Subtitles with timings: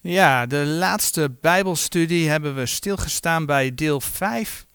[0.00, 4.66] Ja, de laatste Bijbelstudie hebben we stilgestaan bij deel 5,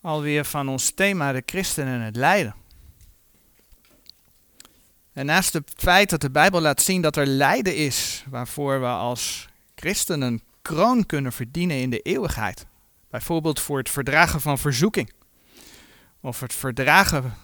[0.00, 2.54] alweer van ons thema de christen en het lijden.
[5.12, 8.86] En naast het feit dat de Bijbel laat zien dat er lijden is, waarvoor we
[8.86, 12.66] als christen een kroon kunnen verdienen in de eeuwigheid,
[13.10, 15.12] bijvoorbeeld voor het verdragen van verzoeking,
[16.20, 17.34] of het verdragen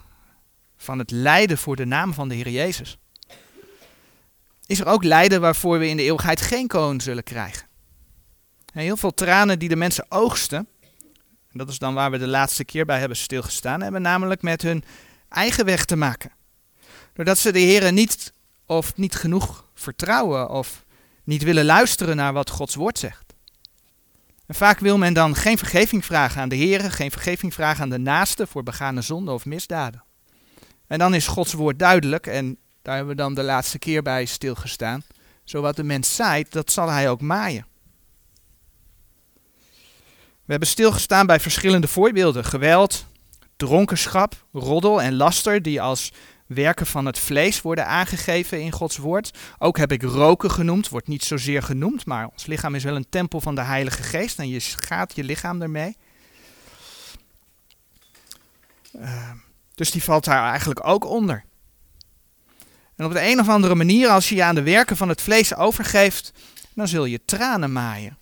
[0.76, 2.98] van het lijden voor de naam van de Heer Jezus
[4.66, 7.66] is er ook lijden waarvoor we in de eeuwigheid geen koon zullen krijgen.
[8.72, 10.68] heel veel tranen die de mensen oogsten,
[11.50, 14.62] en dat is dan waar we de laatste keer bij hebben stilgestaan, hebben namelijk met
[14.62, 14.84] hun
[15.28, 16.32] eigen weg te maken.
[17.12, 18.32] Doordat ze de Heer niet
[18.66, 20.84] of niet genoeg vertrouwen of
[21.24, 23.34] niet willen luisteren naar wat Gods woord zegt.
[24.46, 27.90] En vaak wil men dan geen vergeving vragen aan de Heer, geen vergeving vragen aan
[27.90, 30.04] de naaste voor begane zonden of misdaden.
[30.86, 34.24] En dan is Gods woord duidelijk en daar hebben we dan de laatste keer bij
[34.24, 35.02] stilgestaan.
[35.44, 37.66] Zo wat de mens zaait, dat zal hij ook maaien.
[40.44, 42.44] We hebben stilgestaan bij verschillende voorbeelden.
[42.44, 43.06] Geweld,
[43.56, 46.12] dronkenschap, roddel en laster die als
[46.46, 49.38] werken van het vlees worden aangegeven in Gods woord.
[49.58, 53.08] Ook heb ik roken genoemd, wordt niet zozeer genoemd, maar ons lichaam is wel een
[53.08, 55.96] tempel van de Heilige Geest en je schaadt je lichaam ermee.
[58.96, 59.30] Uh,
[59.74, 61.44] dus die valt daar eigenlijk ook onder.
[62.96, 65.22] En op de een of andere manier, als je je aan de werken van het
[65.22, 66.32] vlees overgeeft,
[66.74, 68.18] dan zul je tranen maaien.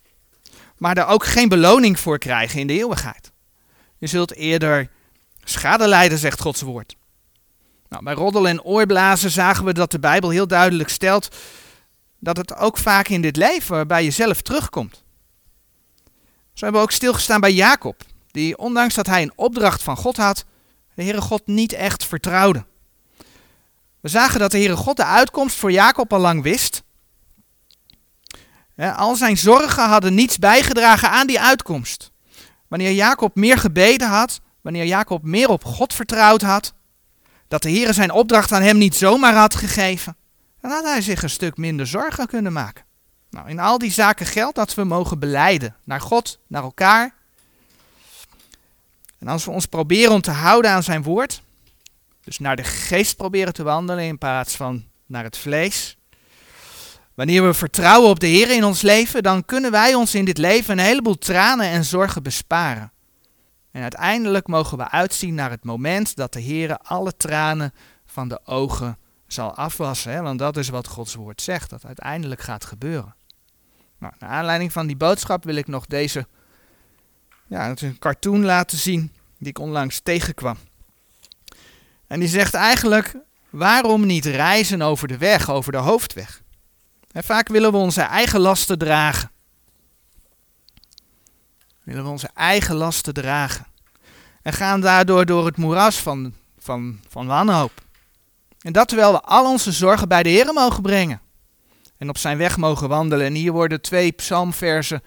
[0.79, 3.33] Maar daar ook geen beloning voor krijgen in de eeuwigheid.
[3.99, 4.91] Je zult eerder
[5.45, 6.97] schade lijden, zegt Gods woord.
[7.89, 11.37] Nou, bij roddel en oorblazen zagen we dat de Bijbel heel duidelijk stelt
[12.19, 15.05] dat het ook vaak in dit leven bij jezelf terugkomt.
[16.53, 20.17] Zo hebben we ook stilgestaan bij Jacob, die ondanks dat hij een opdracht van God
[20.17, 20.45] had,
[20.95, 22.65] de Heere God niet echt vertrouwde.
[24.03, 26.83] We zagen dat de Heere God de uitkomst voor Jacob al lang wist.
[28.77, 32.11] al zijn zorgen hadden niets bijgedragen aan die uitkomst.
[32.69, 36.73] Wanneer Jacob meer gebeden had, wanneer Jacob meer op God vertrouwd had,
[37.49, 40.17] dat de Heere zijn opdracht aan hem niet zomaar had gegeven,
[40.61, 42.85] dan had hij zich een stuk minder zorgen kunnen maken.
[43.31, 47.15] Nou, in al die zaken geldt dat we mogen beleiden naar God, naar elkaar.
[49.19, 51.43] En als we ons proberen om te houden aan zijn woord,
[52.25, 55.97] dus naar de geest proberen te wandelen in plaats van naar het vlees.
[57.15, 60.39] Wanneer we vertrouwen op de Heer in ons leven, dan kunnen wij ons in dit
[60.39, 62.93] leven een heleboel tranen en zorgen besparen.
[63.71, 67.73] En uiteindelijk mogen we uitzien naar het moment dat de Heer alle tranen
[68.07, 70.23] van de ogen zal afwassen.
[70.23, 73.15] Want dat is wat Gods woord zegt, dat uiteindelijk gaat gebeuren.
[73.99, 76.27] Nou, naar aanleiding van die boodschap wil ik nog deze
[77.47, 80.57] ja, een cartoon laten zien die ik onlangs tegenkwam.
[82.13, 83.15] En die zegt eigenlijk,
[83.51, 86.43] waarom niet reizen over de weg, over de hoofdweg?
[87.13, 89.31] En vaak willen we onze eigen lasten dragen.
[91.83, 93.67] Willen we onze eigen lasten dragen.
[94.43, 97.83] En gaan daardoor door het moeras van, van, van wanhoop.
[98.61, 101.21] En dat terwijl we al onze zorgen bij de Heer mogen brengen.
[101.97, 103.27] En op zijn weg mogen wandelen.
[103.27, 105.03] En hier worden twee psalmversen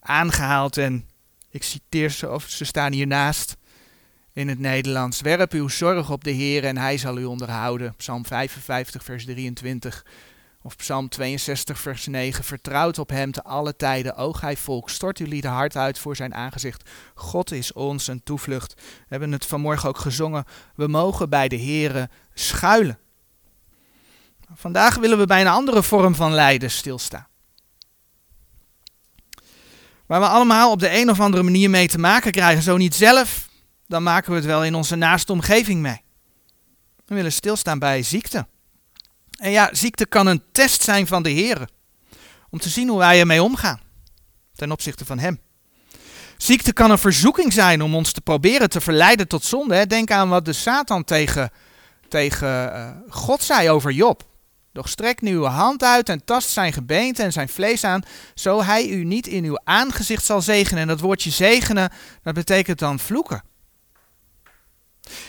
[0.00, 0.76] aangehaald.
[0.76, 1.08] En
[1.50, 3.56] ik citeer ze, of ze staan hiernaast
[4.34, 5.20] in het Nederlands.
[5.20, 7.94] Werp uw zorg op de Heer en hij zal u onderhouden.
[7.96, 10.04] Psalm 55, vers 23.
[10.62, 12.44] Of Psalm 62, vers 9.
[12.44, 14.90] Vertrouwt op hem te alle tijden, o gij volk.
[14.90, 16.90] Stort uw lieden hart uit voor zijn aangezicht.
[17.14, 18.74] God is ons een toevlucht.
[18.74, 20.44] We hebben het vanmorgen ook gezongen.
[20.74, 22.98] We mogen bij de Heere schuilen.
[24.54, 27.26] Vandaag willen we bij een andere vorm van lijden stilstaan.
[30.06, 32.62] Waar we allemaal op de een of andere manier mee te maken krijgen.
[32.62, 33.48] Zo niet zelf,
[33.86, 36.02] dan maken we het wel in onze naaste omgeving mee.
[37.06, 38.46] We willen stilstaan bij ziekte.
[39.38, 41.68] En ja, ziekte kan een test zijn van de Heer.
[42.50, 43.80] Om te zien hoe wij ermee omgaan.
[44.54, 45.40] Ten opzichte van Hem.
[46.36, 49.86] Ziekte kan een verzoeking zijn om ons te proberen te verleiden tot zonde.
[49.86, 51.50] Denk aan wat de Satan tegen,
[52.08, 54.32] tegen uh, God zei over Job.
[54.72, 58.02] Doch strek nu uw hand uit en tast zijn gebeente en zijn vlees aan,
[58.34, 60.82] zo hij u niet in uw aangezicht zal zegenen.
[60.82, 61.90] En dat woordje zegenen,
[62.22, 63.42] dat betekent dan vloeken.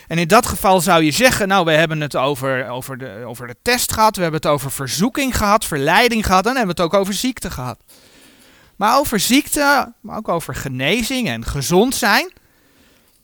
[0.07, 3.47] En in dat geval zou je zeggen, nou we hebben het over, over, de, over
[3.47, 6.93] de test gehad, we hebben het over verzoeking gehad, verleiding gehad en hebben we het
[6.93, 7.79] ook over ziekte gehad.
[8.75, 12.31] Maar over ziekte, maar ook over genezing en gezond zijn,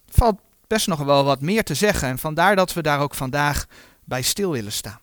[0.10, 2.08] valt best nog wel wat meer te zeggen.
[2.08, 3.66] En vandaar dat we daar ook vandaag
[4.04, 5.00] bij stil willen staan.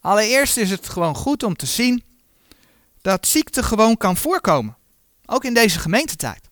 [0.00, 2.02] Allereerst is het gewoon goed om te zien
[3.02, 4.76] dat ziekte gewoon kan voorkomen.
[5.26, 6.50] Ook in deze gemeentetijd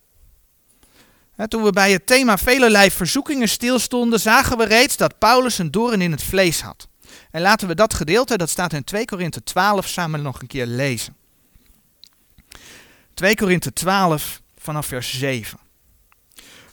[1.48, 6.00] toen we bij het thema velelei verzoekingen stilstonden, zagen we reeds dat Paulus een doorn
[6.00, 6.88] in het vlees had.
[7.30, 10.66] En laten we dat gedeelte, dat staat in 2 Korinthe 12, samen nog een keer
[10.66, 11.16] lezen.
[13.14, 15.58] 2 Korinthe 12 vanaf vers 7.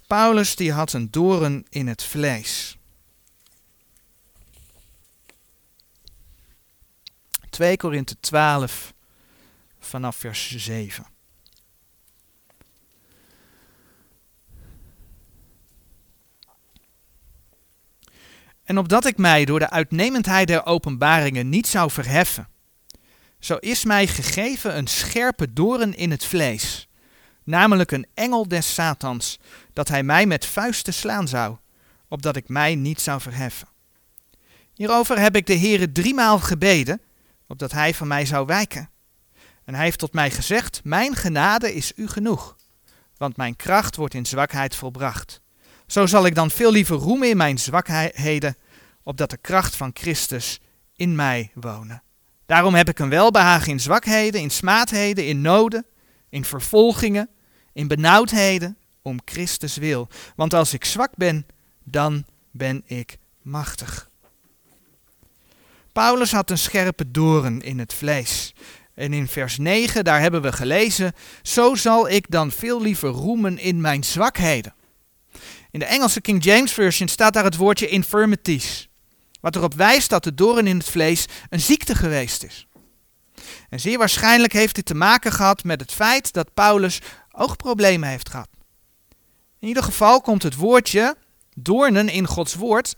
[0.08, 2.78] Paulus die had een doren in het vlees.
[7.50, 8.94] 2 Korinthe 12
[9.80, 11.17] vanaf vers 7.
[18.68, 22.48] En opdat ik mij door de uitnemendheid der openbaringen niet zou verheffen,
[23.40, 26.88] zo is mij gegeven een scherpe doren in het vlees,
[27.44, 29.40] namelijk een engel des Satans,
[29.74, 31.58] dat hij mij met vuisten slaan zou,
[32.08, 33.68] opdat ik mij niet zou verheffen.
[34.74, 37.02] Hierover heb ik de Heere driemaal gebeden,
[37.48, 38.90] opdat hij van mij zou wijken.
[39.64, 42.56] En hij heeft tot mij gezegd, mijn genade is u genoeg,
[43.18, 45.42] want mijn kracht wordt in zwakheid volbracht.
[45.88, 48.58] Zo zal ik dan veel liever roemen in mijn zwakheden,
[49.04, 50.60] opdat de kracht van Christus
[50.96, 52.04] in mij wonen.
[52.46, 55.86] Daarom heb ik een welbehagen in zwakheden, in smaadheden, in noden,
[56.30, 57.30] in vervolgingen,
[57.74, 60.08] in benauwdheden, om Christus wil.
[60.36, 61.46] Want als ik zwak ben,
[61.84, 64.10] dan ben ik machtig.
[65.92, 68.54] Paulus had een scherpe doren in het vlees.
[68.94, 73.58] En in vers 9, daar hebben we gelezen, zo zal ik dan veel liever roemen
[73.58, 74.74] in mijn zwakheden.
[75.78, 78.90] In de Engelse King James Version staat daar het woordje infirmities,
[79.42, 82.68] wat erop wijst dat de doorn in het vlees een ziekte geweest is.
[83.70, 87.02] En zeer waarschijnlijk heeft dit te maken gehad met het feit dat Paulus
[87.32, 88.50] oogproblemen heeft gehad.
[89.60, 91.18] In ieder geval komt het woordje
[91.56, 92.96] doornen in Gods woord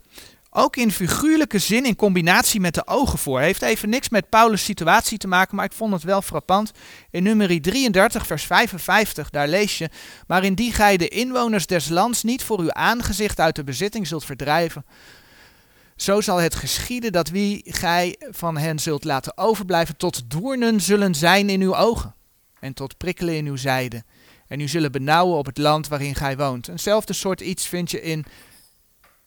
[0.49, 3.39] ook in figuurlijke zin in combinatie met de ogen voor.
[3.39, 6.71] Heeft even niks met Paulus' situatie te maken, maar ik vond het wel frappant.
[7.11, 9.89] In nummer 33, vers 55, daar lees je:
[10.27, 14.25] Maar indien gij de inwoners des lands niet voor uw aangezicht uit de bezitting zult
[14.25, 14.85] verdrijven,
[15.95, 21.15] zo zal het geschieden dat wie gij van hen zult laten overblijven, tot doornen zullen
[21.15, 22.15] zijn in uw ogen
[22.59, 24.03] en tot prikkelen in uw zijde.
[24.47, 26.67] En u zullen benauwen op het land waarin gij woont.
[26.67, 28.25] Eenzelfde soort iets vind je in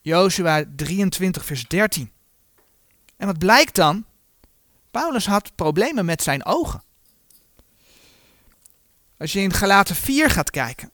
[0.03, 2.13] Jozua 23, vers 13.
[3.17, 4.05] En wat blijkt dan?
[4.91, 6.83] Paulus had problemen met zijn ogen.
[9.19, 10.91] Als je in Galaten 4 gaat kijken,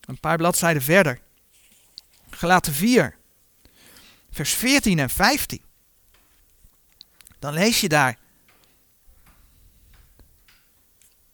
[0.00, 1.20] een paar bladzijden verder,
[2.30, 3.16] Galaten 4,
[4.30, 5.62] vers 14 en 15,
[7.38, 8.18] dan lees je daar.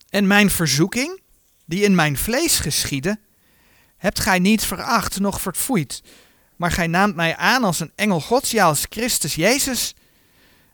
[0.08, 1.20] En mijn verzoeking,
[1.64, 3.20] die in mijn vlees geschiedde,
[3.96, 6.02] hebt gij niet veracht, noch verfoeid,
[6.60, 9.94] maar gij naamt mij aan als een engel Gods, ja als Christus Jezus.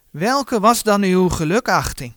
[0.09, 2.13] Welke was dan uw gelukachting?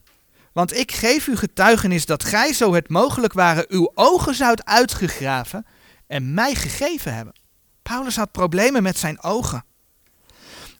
[0.52, 5.66] Want ik geef u getuigenis dat gij, zo het mogelijk waren, uw ogen zoudt uitgegraven
[6.06, 7.34] en mij gegeven hebben.
[7.82, 9.64] Paulus had problemen met zijn ogen.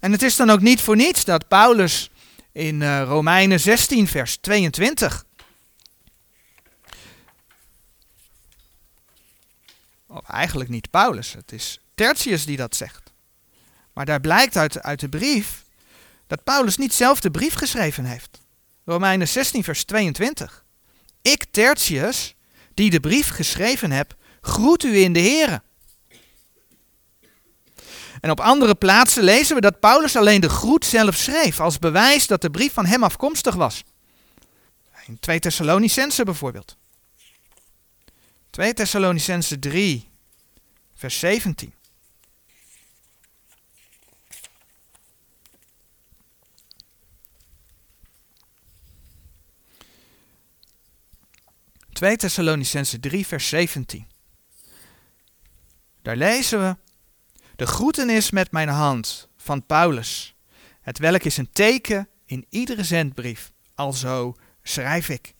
[0.00, 2.10] En het is dan ook niet voor niets dat Paulus
[2.52, 5.24] in uh, Romeinen 16, vers 22.
[10.06, 13.12] Of eigenlijk niet Paulus, het is Tertius die dat zegt.
[13.92, 15.64] Maar daar blijkt uit, uit de brief
[16.26, 18.40] dat Paulus niet zelf de brief geschreven heeft.
[18.84, 20.64] Romeinen 16, vers 22.
[21.22, 22.34] Ik, Tertius,
[22.74, 25.62] die de brief geschreven heb, groet u in de Here.
[28.20, 32.26] En op andere plaatsen lezen we dat Paulus alleen de groet zelf schreef, als bewijs
[32.26, 33.84] dat de brief van hem afkomstig was.
[35.06, 36.76] In 2 Thessalonicense bijvoorbeeld.
[38.50, 40.08] 2 Thessalonicense 3,
[40.94, 41.78] vers 17.
[52.00, 54.06] 2 Thessalonicense 3, vers 17.
[56.02, 56.76] Daar lezen we:
[57.56, 60.34] De groetenis met mijn hand van Paulus,
[60.80, 65.34] het welk is een teken in iedere zendbrief, alzo schrijf ik.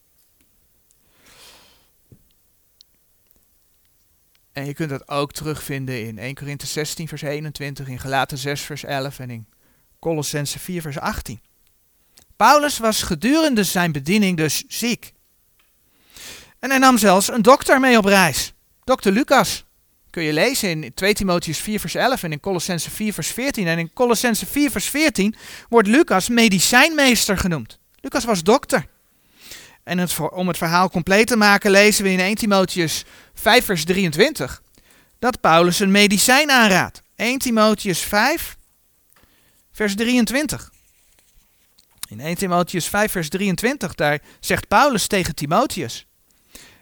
[4.53, 8.61] En je kunt dat ook terugvinden in 1 Korinthe 16, vers 21, in Galaten 6,
[8.61, 9.49] vers 11 en in
[9.99, 11.41] Colossense 4, vers 18.
[12.37, 15.13] Paulus was gedurende zijn bediening dus ziek.
[16.61, 18.53] En hij nam zelfs een dokter mee op reis.
[18.85, 19.65] Dokter Lucas.
[20.11, 23.67] Kun je lezen in 2 Timotheus 4 vers 11 en in Colossense 4 vers 14.
[23.67, 25.35] En in Colossense 4 vers 14
[25.69, 27.79] wordt Lucas medicijnmeester genoemd.
[28.01, 28.87] Lucas was dokter.
[29.85, 34.63] En om het verhaal compleet te maken lezen we in 1 Timotheus 5 vers 23
[35.19, 37.03] dat Paulus een medicijn aanraadt.
[37.17, 38.57] 1 Timotheus 5
[39.73, 40.71] vers 23.
[42.09, 46.07] In 1 Timotheus 5 vers 23 daar zegt Paulus tegen Timotheus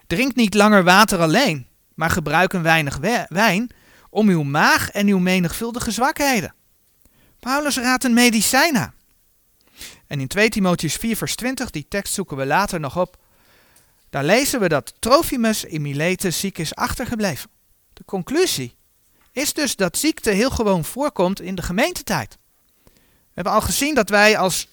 [0.09, 2.97] Drink niet langer water alleen, maar gebruik een weinig
[3.29, 3.69] wijn
[4.09, 6.53] om uw maag en uw menigvuldige zwakheden.
[7.39, 8.93] Paulus raadt een medicijn aan.
[10.07, 13.17] En in 2 Timotheus 4 vers 20, die tekst zoeken we later nog op,
[14.09, 17.49] daar lezen we dat Trofimus in Miletus ziek is achtergebleven.
[17.93, 18.75] De conclusie
[19.31, 22.37] is dus dat ziekte heel gewoon voorkomt in de gemeentetijd.
[22.83, 22.91] We
[23.33, 24.67] hebben al gezien dat wij als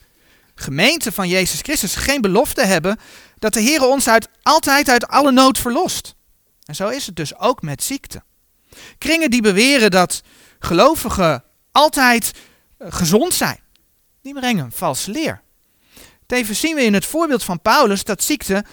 [0.55, 2.99] gemeente van Jezus Christus geen belofte hebben
[3.38, 6.14] dat de Heer ons uit, altijd uit alle nood verlost.
[6.64, 8.23] En zo is het dus ook met ziekte.
[8.99, 10.23] Kringen die beweren dat
[10.59, 12.33] gelovigen altijd
[12.78, 13.61] eh, gezond zijn,
[14.23, 15.43] die brengen een valse leer.
[16.26, 18.64] Tevens zien we in het voorbeeld van Paulus dat ziekte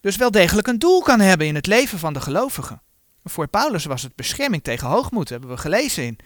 [0.00, 2.82] dus wel degelijk een doel kan hebben in het leven van de gelovigen.
[3.24, 6.18] Voor Paulus was het bescherming tegen hoogmoed, hebben we gelezen in,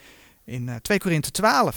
[0.44, 1.76] in 2 eh, Korinthe 12.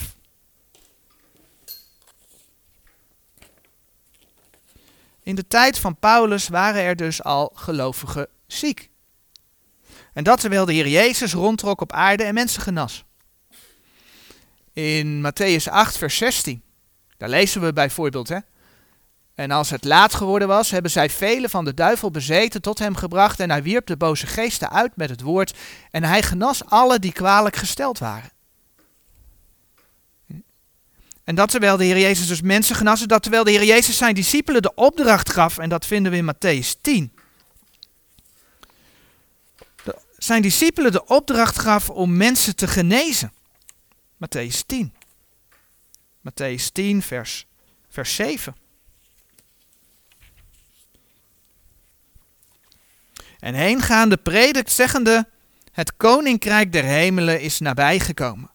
[5.24, 8.90] In de tijd van Paulus waren er dus al gelovigen ziek.
[10.14, 13.06] En dat terwijl de Heer Jezus rondtrok op aarde en mensen genas.
[14.74, 16.62] In Matthäus 8, vers 16,
[17.18, 18.38] daar lezen we bijvoorbeeld, hè.
[19.36, 22.96] En als het laat geworden was, hebben zij velen van de duivel bezeten tot hem
[22.96, 25.58] gebracht en hij wierp de boze geesten uit met het woord
[25.92, 28.30] en hij genas alle die kwalijk gesteld waren.
[31.24, 34.16] En dat terwijl de Heer Jezus dus mensen genassen, dat terwijl de Heer Jezus zijn
[34.16, 37.12] discipelen de opdracht gaf, en dat vinden we in Matthäus 10.
[40.18, 43.34] zijn discipelen de opdracht gaf om mensen te genezen.
[44.16, 44.94] Matthäus 10.
[46.22, 47.48] Matthäus 10, vers,
[47.90, 48.56] vers 7.
[53.40, 55.28] En heengaande predikt zeggende,
[55.72, 58.52] het koninkrijk der hemelen is nabijgekomen.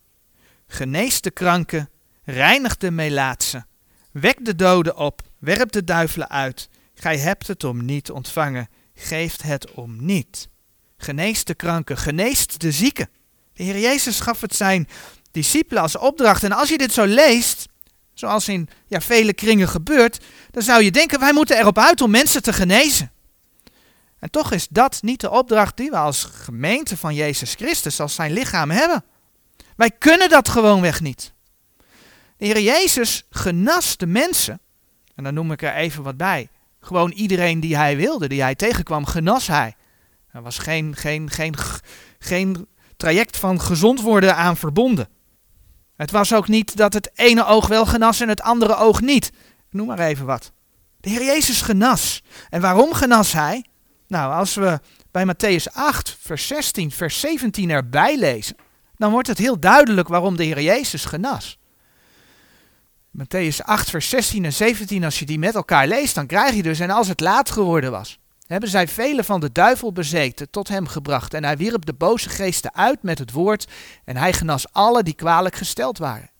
[0.67, 1.91] Genees de kranken,
[2.31, 3.67] reinig de melaatse,
[4.13, 6.69] wek de doden op, werp de duivelen uit.
[6.95, 10.49] Gij hebt het om niet ontvangen, geeft het om niet.
[10.97, 13.09] Geneest de kranken, geneest de zieken.
[13.53, 14.89] De Heer Jezus gaf het zijn
[15.31, 16.45] discipelen als opdracht.
[16.45, 17.69] En als je dit zo leest,
[18.15, 22.11] zoals in ja, vele kringen gebeurt, dan zou je denken, wij moeten erop uit om
[22.11, 23.13] mensen te genezen.
[24.19, 28.15] En toch is dat niet de opdracht die we als gemeente van Jezus Christus, als
[28.15, 29.05] zijn lichaam hebben.
[29.77, 31.37] Wij kunnen dat gewoonweg niet.
[32.39, 34.61] De Heer Jezus genas de mensen,
[35.15, 36.49] en dan noem ik er even wat bij.
[36.81, 39.77] Gewoon iedereen die hij wilde, die hij tegenkwam, genas hij.
[40.33, 41.55] Er was geen, geen, geen,
[42.19, 42.67] geen
[42.97, 45.09] traject van gezond worden aan verbonden.
[45.97, 49.33] Het was ook niet dat het ene oog wel genas en het andere oog niet.
[49.71, 50.53] Noem maar even wat.
[51.01, 52.23] De Heer Jezus genas.
[52.49, 53.65] En waarom genas hij?
[54.07, 54.81] Nou, als we
[55.11, 58.57] bij Matthäus 8, vers 16, vers 17 erbij lezen,
[58.97, 61.59] dan wordt het heel duidelijk waarom de Heer Jezus genas.
[63.19, 66.63] Matthäus 8, vers 16 en 17, als je die met elkaar leest, dan krijg je
[66.63, 70.69] dus, en als het laat geworden was, hebben zij vele van de duivel bezeten tot
[70.69, 71.35] hem gebracht.
[71.35, 73.67] En hij wierp de boze geesten uit met het woord,
[74.05, 76.31] en hij genas alle die kwalijk gesteld waren.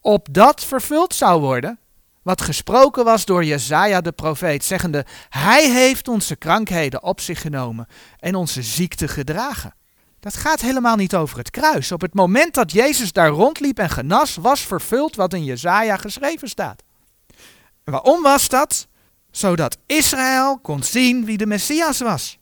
[0.00, 1.78] Opdat vervuld zou worden
[2.22, 7.86] wat gesproken was door Jezaja de profeet, zeggende, Hij heeft onze krankheden op zich genomen
[8.18, 9.74] en onze ziekte gedragen.
[10.26, 11.92] Dat gaat helemaal niet over het kruis.
[11.92, 16.48] Op het moment dat Jezus daar rondliep en genas, was vervuld wat in Jezaja geschreven
[16.48, 16.82] staat.
[17.84, 18.86] Waarom was dat?
[19.30, 22.38] Zodat Israël kon zien wie de Messias was.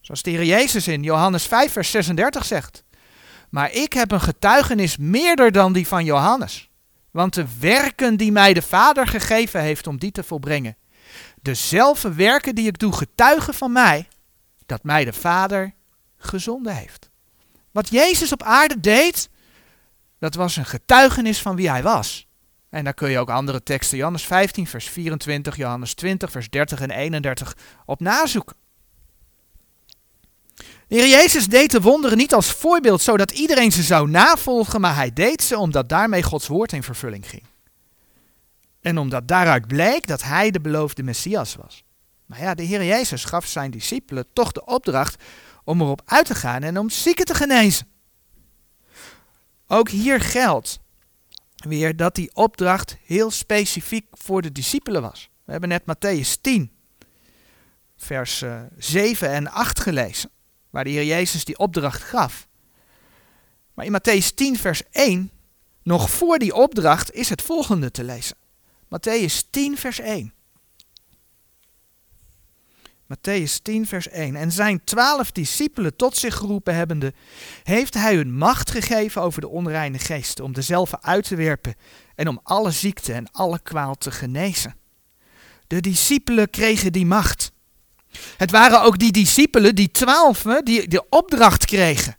[0.00, 2.84] Zoals de Heer Jezus in Johannes 5, vers 36 zegt.
[3.50, 6.70] Maar ik heb een getuigenis meerder dan die van Johannes.
[7.10, 10.76] Want de werken die mij de Vader gegeven heeft om die te volbrengen,
[11.42, 14.08] dezelfde werken die ik doe, getuigen van mij,
[14.66, 15.74] dat mij de Vader
[16.24, 17.10] gezonden heeft.
[17.70, 19.28] Wat Jezus op aarde deed,
[20.18, 22.26] dat was een getuigenis van wie hij was.
[22.70, 26.80] En daar kun je ook andere teksten, Johannes 15, vers 24, Johannes 20, vers 30
[26.80, 28.56] en 31, op nazoeken.
[30.88, 34.94] De Heer Jezus deed de wonderen niet als voorbeeld zodat iedereen ze zou navolgen, maar
[34.94, 37.42] hij deed ze omdat daarmee Gods woord in vervulling ging.
[38.80, 41.84] En omdat daaruit bleek dat hij de beloofde Messias was.
[42.26, 45.22] Maar ja, de Heer Jezus gaf zijn discipelen toch de opdracht
[45.64, 47.86] om erop uit te gaan en om zieken te genezen.
[49.66, 50.78] Ook hier geldt
[51.54, 55.30] weer dat die opdracht heel specifiek voor de discipelen was.
[55.44, 56.70] We hebben net Matthäus 10,
[57.96, 58.44] vers
[58.76, 60.30] 7 eh, en 8 gelezen
[60.74, 62.48] waar de Heer Jezus die opdracht gaf.
[63.74, 65.30] Maar in Matthäus 10, vers 1,
[65.82, 68.36] nog voor die opdracht, is het volgende te lezen.
[68.84, 70.32] Matthäus 10, vers 1.
[73.14, 74.36] Matthäus 10, vers 1.
[74.36, 77.12] En zijn twaalf discipelen tot zich geroepen hebbende,
[77.62, 81.74] heeft hij hun macht gegeven over de onreine geesten, om dezelfde uit te werpen
[82.14, 84.74] en om alle ziekte en alle kwaal te genezen.
[85.66, 87.52] De discipelen kregen die macht.
[88.36, 92.16] Het waren ook die discipelen, die twaalf, die de opdracht kregen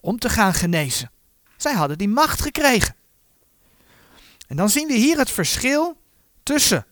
[0.00, 1.10] om te gaan genezen.
[1.56, 2.94] Zij hadden die macht gekregen.
[4.46, 5.96] En dan zien we hier het verschil
[6.42, 6.86] tussen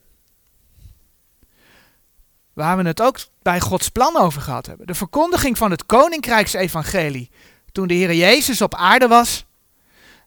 [2.57, 4.87] waar we het ook bij Gods plan over gehad hebben.
[4.87, 7.29] De verkondiging van het koninkrijksevangelie
[7.71, 9.45] toen de Heer Jezus op aarde was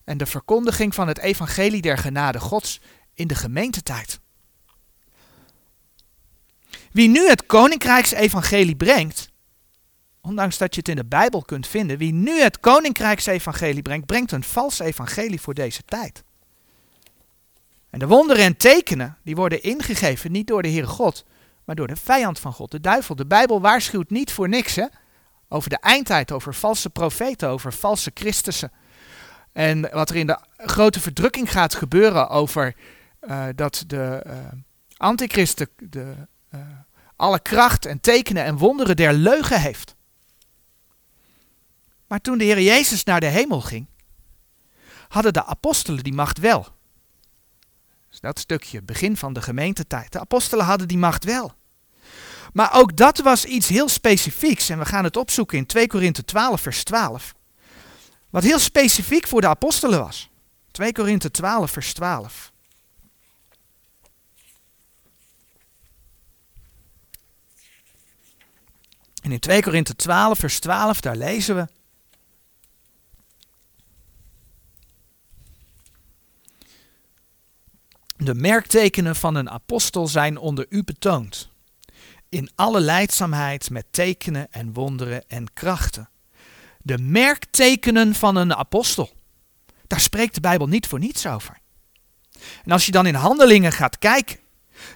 [0.03, 2.81] en de verkondiging van het evangelie der genade Gods
[3.13, 4.19] in de gemeentetijd.
[6.91, 9.29] Wie nu het koninkrijksevangelie brengt,
[10.21, 14.31] ondanks dat je het in de Bijbel kunt vinden, wie nu het koninkrijksevangelie brengt, brengt
[14.31, 16.23] een vals evangelie voor deze tijd.
[17.89, 21.25] En de wonderen en tekenen, die worden ingegeven niet door de Heere God,
[21.71, 23.15] maar door de vijand van God, de duivel.
[23.15, 24.85] De Bijbel waarschuwt niet voor niks hè?
[25.47, 28.71] over de eindtijd, over valse profeten, over valse Christussen.
[29.51, 32.75] En wat er in de grote verdrukking gaat gebeuren over
[33.21, 34.33] uh, dat de uh,
[34.97, 36.15] antichrist de,
[36.55, 36.61] uh,
[37.15, 39.95] alle kracht en tekenen en wonderen der leugen heeft.
[42.07, 43.87] Maar toen de Heer Jezus naar de hemel ging,
[45.07, 46.67] hadden de apostelen die macht wel.
[48.09, 50.11] Dus dat stukje, begin van de gemeentetijd.
[50.11, 51.59] De apostelen hadden die macht wel.
[52.53, 54.69] Maar ook dat was iets heel specifieks.
[54.69, 57.35] En we gaan het opzoeken in 2 Korinthe 12, vers 12.
[58.29, 60.29] Wat heel specifiek voor de apostelen was.
[60.71, 62.51] 2 Korinthe 12, vers 12.
[69.21, 71.67] En in 2 Korinthe 12, vers 12, daar lezen we.
[78.17, 81.49] De merktekenen van een apostel zijn onder u betoond.
[82.31, 86.09] In alle leidzaamheid met tekenen en wonderen en krachten.
[86.81, 89.09] De merktekenen van een apostel.
[89.87, 91.57] Daar spreekt de Bijbel niet voor niets over.
[92.63, 94.37] En als je dan in handelingen gaat kijken,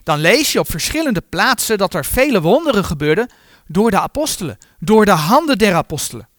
[0.04, 3.30] dan lees je op verschillende plaatsen dat er vele wonderen gebeurden
[3.68, 6.30] door de apostelen, door de handen der apostelen.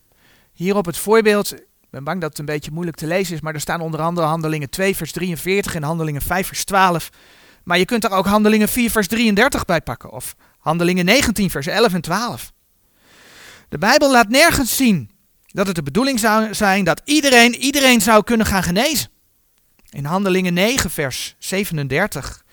[0.53, 3.41] Hier op het voorbeeld, ik ben bang dat het een beetje moeilijk te lezen is,
[3.41, 7.11] maar er staan onder andere handelingen 2 vers 43 en handelingen 5 vers 12.
[7.65, 10.35] Maar je kunt er ook handelingen 4 vers 33 bij pakken of
[10.66, 12.52] handelingen 19 vers 11 en 12.
[13.68, 15.11] De Bijbel laat nergens zien
[15.46, 19.11] dat het de bedoeling zou zijn dat iedereen iedereen zou kunnen gaan genezen.
[19.90, 22.44] In Handelingen 9, vers 37,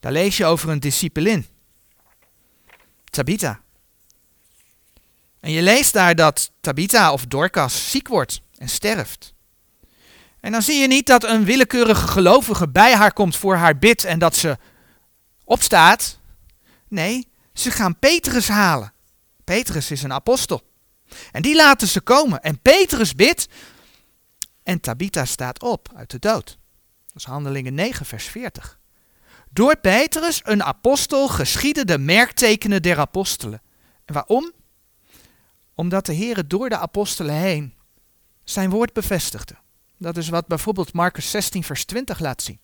[0.00, 1.46] daar lees je over een discipelin,
[3.04, 3.60] Tabitha.
[5.40, 9.34] En je leest daar dat Tabitha of Dorcas ziek wordt en sterft.
[10.40, 14.04] En dan zie je niet dat een willekeurige gelovige bij haar komt voor haar bid
[14.04, 14.58] en dat ze
[15.44, 16.18] opstaat.
[16.88, 18.92] Nee, ze gaan Petrus halen.
[19.44, 20.62] Petrus is een apostel.
[21.32, 22.42] En die laten ze komen.
[22.42, 23.48] En Petrus bidt.
[24.62, 26.58] En Tabitha staat op uit de dood.
[27.06, 28.78] Dat is Handelingen 9, vers 40.
[29.50, 33.62] Door Petrus, een apostel, geschieden de merktekenen der apostelen.
[34.04, 34.52] En waarom?
[35.74, 37.74] Omdat de Heer door de apostelen heen
[38.44, 39.54] zijn woord bevestigde.
[39.98, 42.60] Dat is wat bijvoorbeeld Marcus 16, vers 20 laat zien.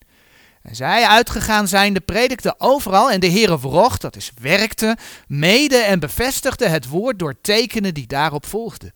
[0.62, 4.96] En zij uitgegaan zijnde predikte overal en de Heere wrocht, dat is werkte,
[5.26, 8.94] mede en bevestigde het woord door tekenen die daarop volgden.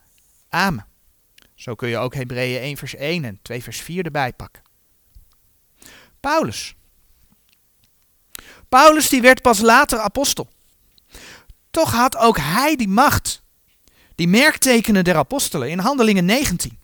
[0.48, 0.87] Amen.
[1.55, 4.62] Zo kun je ook Hebreeën 1 vers 1 en 2 vers 4 erbij pakken.
[6.20, 6.74] Paulus.
[8.68, 10.48] Paulus die werd pas later apostel.
[11.70, 13.42] Toch had ook hij die macht.
[14.14, 16.79] Die merktekenen der apostelen in Handelingen 19.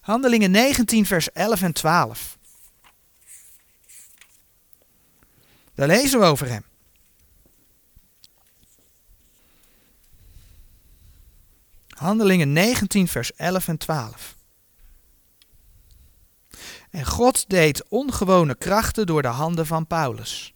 [0.00, 2.35] Handelingen 19 vers 11 en 12.
[5.76, 6.64] Daar lezen we over hem.
[11.88, 14.36] Handelingen 19, vers 11 en 12.
[16.90, 20.54] En God deed ongewone krachten door de handen van Paulus.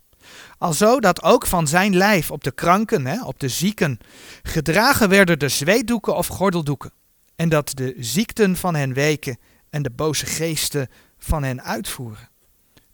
[0.59, 3.99] Alzo dat ook van zijn lijf op de kranken, hè, op de zieken,
[4.43, 6.93] gedragen werden de zweetdoeken of gordeldoeken.
[7.37, 9.39] En dat de ziekten van hen weken
[9.71, 12.29] en de boze geesten van hen uitvoeren.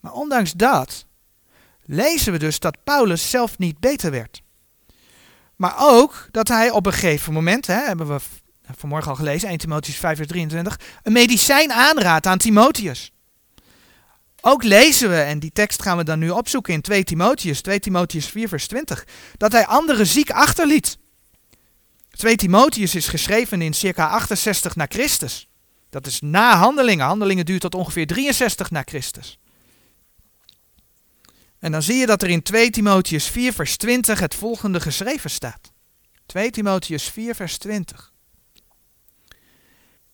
[0.00, 1.06] Maar ondanks dat
[1.86, 4.42] lezen we dus dat Paulus zelf niet beter werd.
[5.56, 8.20] Maar ook dat hij op een gegeven moment, hè, hebben we
[8.76, 13.12] vanmorgen al gelezen, 1 Timotheus 5 vers 23, een medicijn aanraadt aan Timotheus.
[14.40, 17.80] Ook lezen we, en die tekst gaan we dan nu opzoeken in 2 Timotheus, 2
[17.80, 20.98] Timotheus 4 vers 20, dat hij anderen ziek achterliet.
[22.10, 25.48] 2 Timotheus is geschreven in circa 68 na Christus.
[25.90, 27.06] Dat is na handelingen.
[27.06, 29.38] Handelingen duurt tot ongeveer 63 na Christus.
[31.58, 35.30] En dan zie je dat er in 2 Timotheus 4 vers 20 het volgende geschreven
[35.30, 35.72] staat.
[36.26, 38.12] 2 Timotheus 4 vers 20.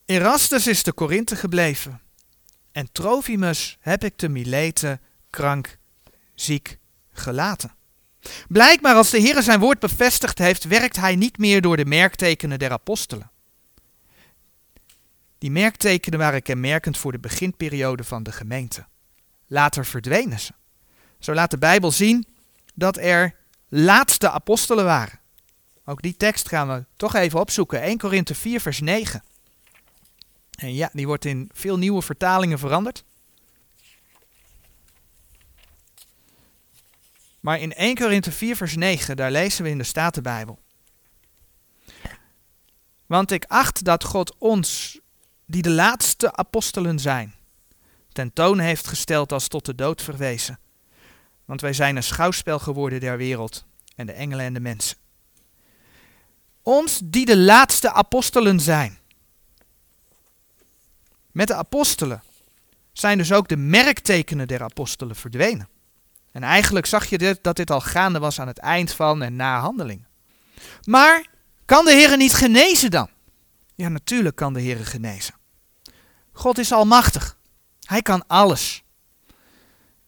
[0.05, 2.01] Erastus is te Korinthe gebleven
[2.73, 5.01] en Trofimus heb ik te Mileten
[5.31, 5.79] krank,
[6.35, 6.79] ziek
[7.13, 7.75] gelaten.
[8.49, 12.59] Blijkbaar als de Heer zijn woord bevestigd heeft, werkt hij niet meer door de merktekenen
[12.59, 13.31] der apostelen.
[15.39, 18.87] Die merktekenen waren kenmerkend voor de beginperiode van de gemeente.
[19.47, 20.53] later verdwenen ze.
[21.23, 22.27] Zo laat de Bijbel zien
[22.75, 23.35] dat er
[23.69, 25.21] laatste apostelen waren.
[25.85, 27.81] Ook die tekst gaan we toch even opzoeken.
[27.81, 29.23] 1 Korinthe 4, vers 9.
[30.51, 33.05] En ja, die wordt in veel nieuwe vertalingen veranderd.
[37.41, 40.59] Maar in 1 Korinthe 4, vers 9, daar lezen we in de Statenbijbel.
[43.07, 45.01] Want ik acht dat God ons,
[45.47, 47.35] die de laatste apostelen zijn,
[48.13, 50.59] ten toon heeft gesteld als tot de dood verwezen.
[51.45, 53.65] Want wij zijn een schouwspel geworden der wereld
[53.97, 54.97] en de engelen en de mensen.
[56.63, 58.99] Ons die de laatste apostelen zijn.
[61.31, 62.23] Met de apostelen
[62.93, 65.69] zijn dus ook de merktekenen der apostelen verdwenen.
[66.33, 69.37] En eigenlijk zag je dit, dat dit al gaande was aan het eind van en
[69.37, 70.07] na handelingen.
[70.85, 71.27] Maar
[71.65, 73.09] kan de Heer niet genezen dan?
[73.75, 75.35] Ja, natuurlijk kan de Heer genezen.
[76.33, 77.37] God is almachtig.
[77.81, 78.83] Hij kan alles.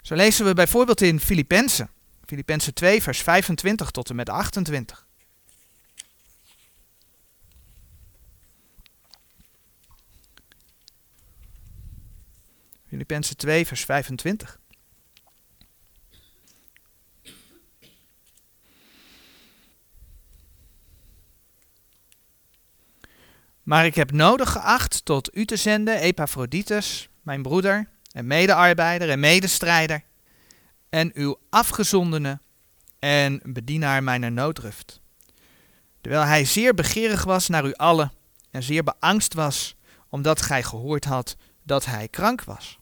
[0.05, 1.90] Zo lezen we bijvoorbeeld in Filippenzen.
[2.27, 5.07] Filippenzen 2, vers 25 tot en met 28.
[12.88, 14.61] Filippenzen 2, vers 25.
[23.62, 29.20] Maar ik heb nodig geacht tot u te zenden, Epaphroditus, mijn broeder en medearbeider en
[29.20, 30.03] medestrijder,
[30.88, 32.38] en uw afgezondene
[32.98, 35.00] en bedienaar mijn noodruft.
[36.00, 38.12] Terwijl hij zeer begeerig was naar u allen
[38.50, 39.77] en zeer beangst was,
[40.09, 42.79] omdat gij gehoord had dat hij krank was.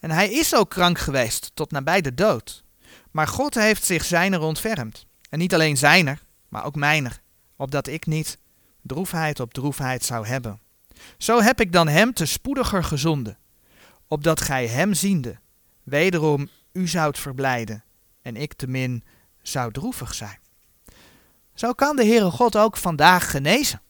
[0.00, 2.64] En hij is ook krank geweest tot nabij de dood.
[3.10, 5.06] Maar God heeft zich zijner ontfermd.
[5.30, 7.20] En niet alleen zijner, maar ook mijner,
[7.56, 8.38] opdat ik niet
[8.82, 10.60] droefheid op droefheid zou hebben.
[11.16, 13.38] Zo heb ik dan hem te spoediger gezonden,
[14.08, 15.38] opdat gij hem ziende,
[15.82, 17.84] wederom u zoudt verblijden,
[18.22, 19.04] en ik te min
[19.42, 20.38] zou droevig zijn.
[21.54, 23.82] Zo kan de Heere God ook vandaag genezen.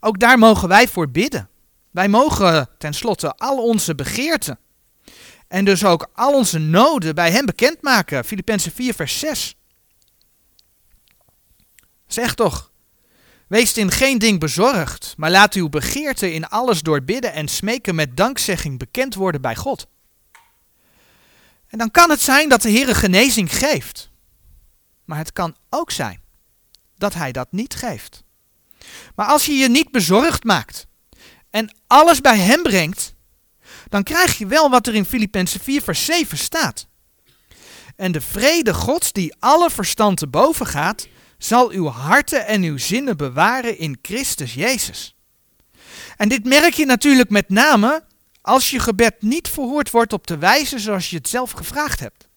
[0.00, 1.48] Ook daar mogen wij voor bidden.
[1.90, 4.58] Wij mogen tenslotte al onze begeerten
[5.48, 8.24] en dus ook al onze noden bij hem bekendmaken.
[8.24, 9.56] Filippenzen 4 vers 6.
[12.06, 12.70] Zeg toch,
[13.46, 17.94] Wees in geen ding bezorgd, maar laat uw begeerte in alles door bidden en smeken
[17.94, 19.86] met dankzegging bekend worden bij God.
[21.66, 24.10] En dan kan het zijn dat de Heer genezing geeft.
[25.04, 26.20] Maar het kan ook zijn
[26.96, 28.22] dat Hij dat niet geeft.
[29.14, 30.86] Maar als je je niet bezorgd maakt
[31.50, 33.14] en alles bij Hem brengt,
[33.88, 36.86] dan krijg je wel wat er in Filippenzen 4 vers 7 staat.
[37.96, 42.78] En de vrede Gods die alle verstand te boven gaat, zal uw harten en uw
[42.78, 45.16] zinnen bewaren in Christus Jezus.
[46.16, 48.04] En dit merk je natuurlijk met name
[48.42, 52.28] als je gebed niet verhoord wordt op de wijze zoals je het zelf gevraagd hebt.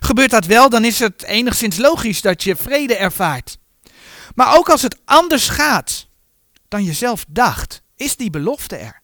[0.00, 3.58] Gebeurt dat wel, dan is het enigszins logisch dat je vrede ervaart.
[4.34, 6.06] Maar ook als het anders gaat
[6.68, 9.02] dan je zelf dacht, is die belofte er.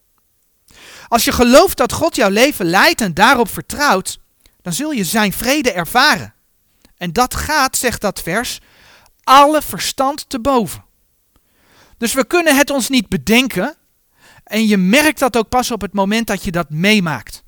[1.09, 4.19] Als je gelooft dat God jouw leven leidt en daarop vertrouwt,
[4.63, 6.35] dan zul je zijn vrede ervaren.
[6.97, 8.61] En dat gaat, zegt dat vers,
[9.25, 10.85] alle verstand te boven.
[11.99, 13.77] Dus we kunnen het ons niet bedenken.
[14.45, 17.45] En je merkt dat ook pas op het moment dat je dat meemaakt.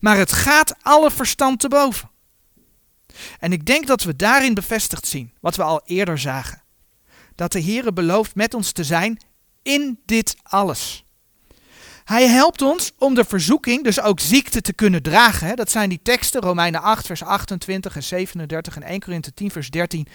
[0.00, 2.10] Maar het gaat alle verstand te boven.
[3.38, 6.62] En ik denk dat we daarin bevestigd zien wat we al eerder zagen.
[7.34, 9.18] Dat de Heere belooft met ons te zijn
[9.62, 11.04] in dit alles.
[12.04, 15.56] Hij helpt ons om de verzoeking, dus ook ziekte, te kunnen dragen.
[15.56, 19.70] Dat zijn die teksten, Romeinen 8, vers 28 en 37 en 1 Korinthe 10, vers
[19.70, 20.06] 13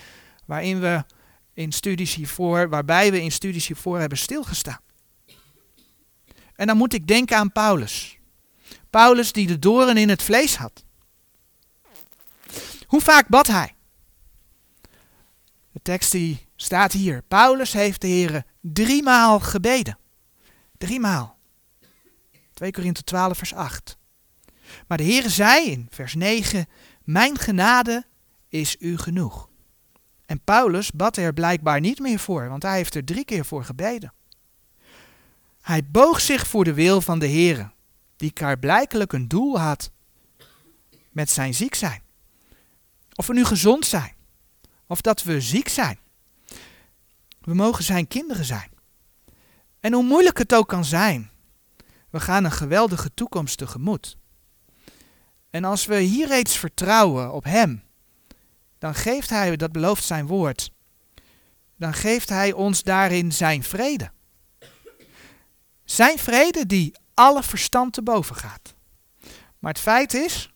[0.49, 1.05] waarin we
[1.53, 4.79] in studies hiervoor, waarbij we in studies hiervoor hebben stilgestaan.
[6.55, 8.17] En dan moet ik denken aan Paulus.
[8.89, 10.83] Paulus die de doren in het vlees had.
[12.85, 13.75] Hoe vaak bad hij?
[15.71, 17.21] De tekst die staat hier.
[17.21, 19.97] Paulus heeft de Heer driemaal gebeden.
[20.77, 21.37] Driemaal.
[22.53, 23.97] 2 Korinthe 12 vers 8.
[24.87, 26.67] Maar de Heer zei in vers 9,
[27.03, 28.05] mijn genade
[28.47, 29.48] is u genoeg.
[30.29, 33.63] En Paulus bad er blijkbaar niet meer voor, want hij heeft er drie keer voor
[33.63, 34.13] gebeden.
[35.61, 37.71] Hij boog zich voor de wil van de Heere,
[38.15, 39.91] die klaarblijkelijk een doel had
[41.11, 42.01] met zijn ziek zijn.
[43.15, 44.13] Of we nu gezond zijn,
[44.87, 45.99] of dat we ziek zijn.
[47.41, 48.69] We mogen zijn kinderen zijn.
[49.79, 51.29] En hoe moeilijk het ook kan zijn,
[52.09, 54.17] we gaan een geweldige toekomst tegemoet.
[55.49, 57.83] En als we hier reeds vertrouwen op Hem,
[58.79, 60.71] dan geeft Hij, dat belooft zijn woord,
[61.75, 64.11] dan geeft Hij ons daarin zijn vrede.
[65.83, 68.73] Zijn vrede die alle verstand te boven gaat.
[69.59, 70.53] Maar het feit is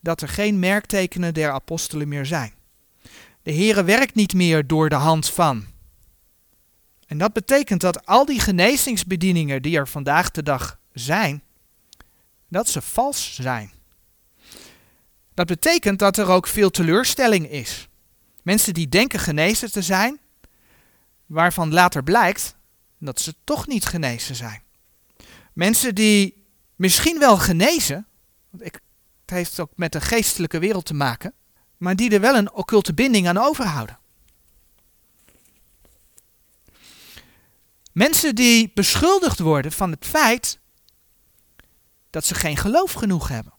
[0.00, 2.52] dat er geen merktekenen der apostelen meer zijn.
[3.42, 5.66] De Heere werkt niet meer door de hand van.
[7.06, 11.42] En dat betekent dat al die genezingsbedieningen die er vandaag de dag zijn,
[12.48, 13.72] dat ze vals zijn.
[15.36, 17.88] Dat betekent dat er ook veel teleurstelling is.
[18.42, 20.20] Mensen die denken genezen te zijn,
[21.26, 22.54] waarvan later blijkt
[22.98, 24.62] dat ze toch niet genezen zijn.
[25.52, 26.46] Mensen die
[26.76, 28.06] misschien wel genezen,
[28.50, 28.80] want ik,
[29.20, 31.32] het heeft ook met de geestelijke wereld te maken,
[31.76, 33.98] maar die er wel een occulte binding aan overhouden.
[37.92, 40.58] Mensen die beschuldigd worden van het feit
[42.10, 43.55] dat ze geen geloof genoeg hebben.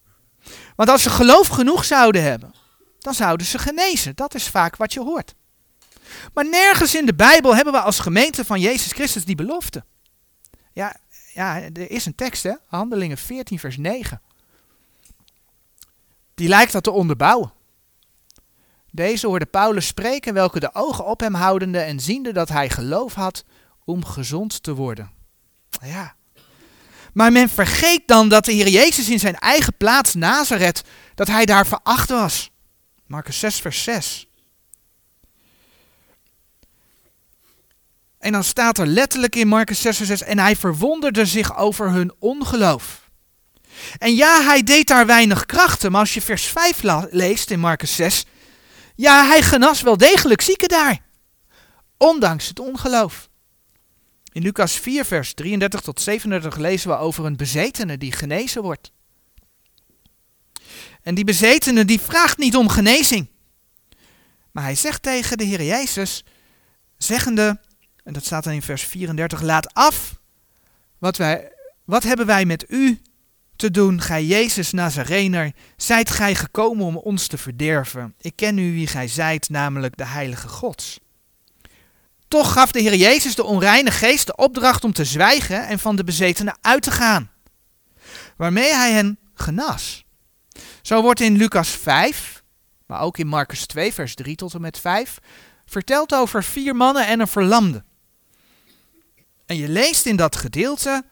[0.76, 2.54] Want als ze geloof genoeg zouden hebben,
[3.00, 4.16] dan zouden ze genezen.
[4.16, 5.36] Dat is vaak wat je hoort.
[6.34, 9.86] Maar nergens in de Bijbel hebben we als gemeente van Jezus Christus die belofte.
[10.74, 10.96] Ja,
[11.34, 12.54] ja er is een tekst, hè?
[12.68, 14.22] Handelingen 14, vers 9.
[16.36, 17.52] Die lijkt dat te onderbouwen.
[18.92, 23.14] Deze hoorde Paulus spreken, welke de ogen op hem houdende en ziende dat hij geloof
[23.14, 23.44] had
[23.86, 25.12] om gezond te worden.
[25.82, 26.17] Ja.
[27.18, 30.82] Maar men vergeet dan dat de Heer Jezus in zijn eigen plaats Nazareth,
[31.16, 32.52] dat hij daar veracht was.
[33.08, 34.28] Marcus 6, vers 6.
[38.20, 41.92] En dan staat er letterlijk in Marcus 6, vers 6, en hij verwonderde zich over
[41.92, 43.10] hun ongeloof.
[43.98, 47.96] En ja, hij deed daar weinig krachten, maar als je vers 5 leest in Marcus
[47.96, 48.26] 6,
[48.96, 51.00] ja, hij genas wel degelijk zieken daar.
[51.98, 53.27] Ondanks het ongeloof.
[54.32, 58.92] In Lucas 4, vers 33 tot 37 lezen we over een bezetene die genezen wordt.
[61.02, 63.28] En die bezetene die vraagt niet om genezing.
[64.52, 66.24] Maar hij zegt tegen de Heer Jezus,
[66.98, 67.60] zeggende,
[68.04, 70.20] en dat staat dan in vers 34, laat af,
[70.98, 71.52] wat, wij,
[71.84, 73.02] wat hebben wij met u
[73.56, 78.16] te doen, gij Jezus Nazarener, zijt gij gekomen om ons te verderven.
[78.22, 81.00] Ik ken u wie gij zijt, namelijk de Heilige Gods.
[82.28, 85.96] Toch gaf de Heer Jezus de onreine geest de opdracht om te zwijgen en van
[85.96, 87.32] de bezetenen uit te gaan,
[88.38, 90.06] waarmee hij hen genas.
[90.82, 92.44] Zo wordt in Lucas 5,
[92.86, 95.18] maar ook in Marcus 2, vers 3 tot en met 5,
[95.66, 97.84] verteld over vier mannen en een verlamde.
[99.46, 101.04] En je leest in dat gedeelte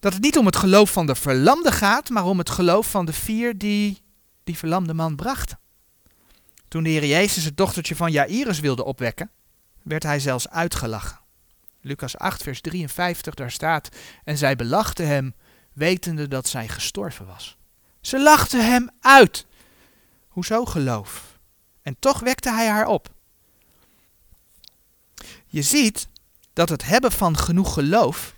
[0.00, 3.06] dat het niet om het geloof van de verlamde gaat, maar om het geloof van
[3.06, 4.02] de vier die
[4.44, 5.58] die verlamde man brachten.
[6.68, 9.30] Toen de Heer Jezus het dochtertje van Jairus wilde opwekken,
[9.84, 11.20] werd hij zelfs uitgelachen.
[11.80, 13.88] Lucas 8, vers 53, daar staat,
[14.24, 15.34] en zij belachten hem,
[15.72, 17.56] wetende dat zij gestorven was.
[18.00, 19.46] Ze lachten hem uit.
[20.28, 21.38] Hoezo geloof?
[21.82, 23.14] En toch wekte hij haar op.
[25.46, 26.08] Je ziet
[26.52, 28.34] dat het hebben van genoeg geloof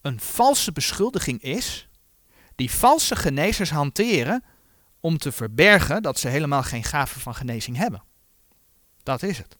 [0.00, 1.88] een valse beschuldiging is,
[2.54, 4.44] die valse genezers hanteren
[5.00, 8.02] om te verbergen dat ze helemaal geen gave van genezing hebben.
[9.02, 9.58] Dat is het.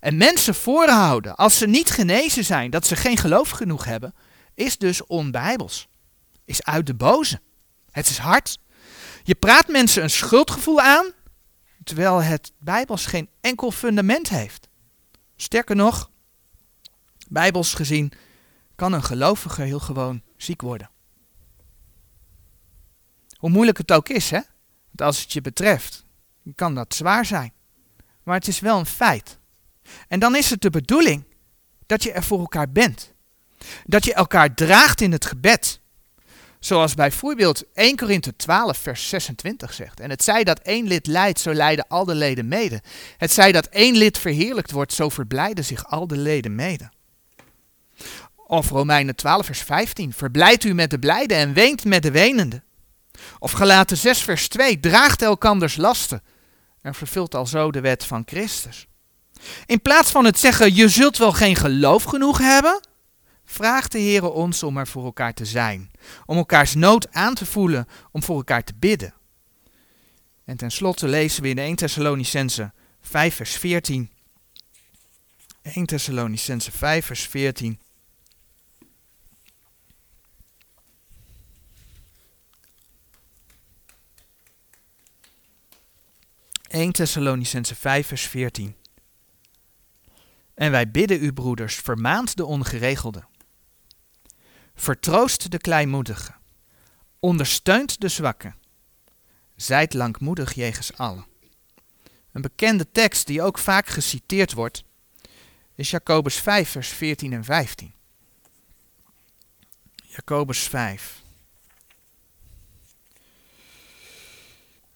[0.00, 4.14] En mensen voorhouden als ze niet genezen zijn, dat ze geen geloof genoeg hebben,
[4.54, 5.88] is dus onbijbels.
[6.44, 7.40] Is uit de boze.
[7.90, 8.58] Het is hard.
[9.22, 11.12] Je praat mensen een schuldgevoel aan,
[11.84, 14.68] terwijl het bijbels geen enkel fundament heeft.
[15.36, 16.10] Sterker nog,
[17.28, 18.12] bijbels gezien
[18.74, 20.90] kan een gelovige heel gewoon ziek worden.
[23.38, 24.40] Hoe moeilijk het ook is, hè?
[24.86, 26.04] Want als het je betreft,
[26.54, 27.52] kan dat zwaar zijn.
[28.22, 29.37] Maar het is wel een feit.
[30.08, 31.24] En dan is het de bedoeling
[31.86, 33.12] dat je er voor elkaar bent.
[33.84, 35.80] Dat je elkaar draagt in het gebed.
[36.60, 40.00] Zoals bijvoorbeeld 1 Korinthe 12, vers 26 zegt.
[40.00, 42.82] En het zij dat één lid lijdt, zo lijden al de leden mede.
[43.16, 46.90] Het zij dat één lid verheerlijkt wordt, zo verblijden zich al de leden mede.
[48.36, 50.12] Of Romeinen 12, vers 15.
[50.12, 52.62] Verblijdt u met de blijden en weent met de wenende.
[53.38, 54.80] Of Galaten 6, vers 2.
[54.80, 56.22] Draagt elkanders lasten
[56.82, 58.86] en vervult alzo de wet van Christus.
[59.66, 62.80] In plaats van het zeggen, je zult wel geen geloof genoeg hebben,
[63.44, 65.90] vraagt de Heer ons om er voor elkaar te zijn.
[66.26, 69.14] Om elkaars nood aan te voelen, om voor elkaar te bidden.
[70.44, 74.10] En tenslotte lezen we in 1 Thessalonicense 5 vers 14.
[75.62, 77.78] 1 Thessalonicense 5 vers 14.
[86.68, 88.76] 1 Thessalonicense 5 vers 14.
[90.58, 93.24] En wij bidden u, broeders, vermaand de ongeregelde.
[94.74, 96.32] Vertroost de kleinmoedige.
[97.20, 98.52] Ondersteunt de zwakke.
[99.56, 101.26] Zijt langmoedig jegens allen.
[102.32, 104.84] Een bekende tekst die ook vaak geciteerd wordt,
[105.74, 107.94] is Jacobus 5, vers 14 en 15.
[110.06, 111.22] Jacobus 5.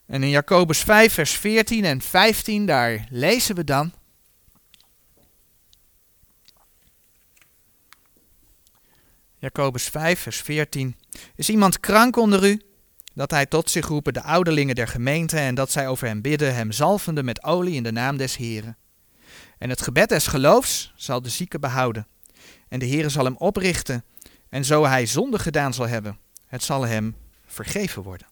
[0.05, 3.93] En in Jacobus 5, vers 14 en 15, daar lezen we dan.
[9.43, 10.95] Jacobus 5, vers 14.
[11.35, 12.61] Is iemand krank onder u?
[13.13, 16.55] Dat hij tot zich roepen de ouderlingen der gemeente en dat zij over hem bidden,
[16.55, 18.77] hem zalvende met olie in de naam des Heren.
[19.57, 22.07] En het gebed des geloofs zal de zieke behouden.
[22.67, 24.03] En de Heere zal hem oprichten.
[24.49, 28.27] En zo hij zonde gedaan zal hebben, het zal hem vergeven worden.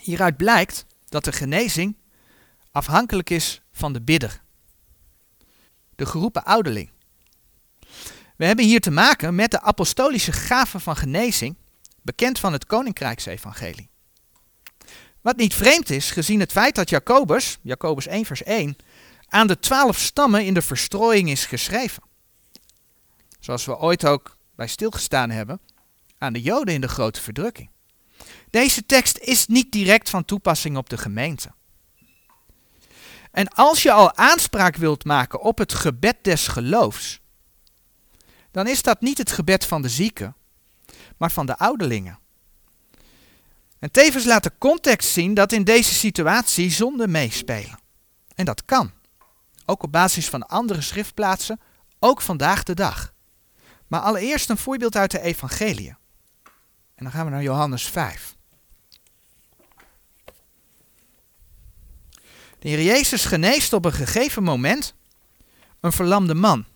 [0.00, 1.96] Hieruit blijkt dat de genezing
[2.70, 4.42] afhankelijk is van de bidder,
[5.94, 6.94] de geroepen ouderling.
[8.36, 11.56] We hebben hier te maken met de apostolische gave van genezing,
[12.02, 13.88] bekend van het Koninkrijksevangelie.
[15.20, 18.76] Wat niet vreemd is, gezien het feit dat Jacobus, Jacobus 1 vers 1,
[19.28, 22.02] aan de twaalf stammen in de verstrooiing is geschreven.
[23.40, 25.60] Zoals we ooit ook bij stilgestaan hebben,
[26.18, 27.70] aan de Joden in de grote verdrukking.
[28.50, 31.50] Deze tekst is niet direct van toepassing op de gemeente.
[33.30, 37.20] En als je al aanspraak wilt maken op het gebed des geloofs,
[38.56, 40.36] dan is dat niet het gebed van de zieken,
[41.16, 42.18] maar van de ouderlingen.
[43.78, 47.78] En tevens laat de context zien dat in deze situatie zonden meespelen.
[48.34, 48.92] En dat kan.
[49.64, 51.60] Ook op basis van andere schriftplaatsen,
[51.98, 53.12] ook vandaag de dag.
[53.86, 55.96] Maar allereerst een voorbeeld uit de Evangelie.
[56.94, 58.36] En dan gaan we naar Johannes 5.
[62.58, 64.94] De Heer Jezus geneest op een gegeven moment
[65.80, 66.66] een verlamde man.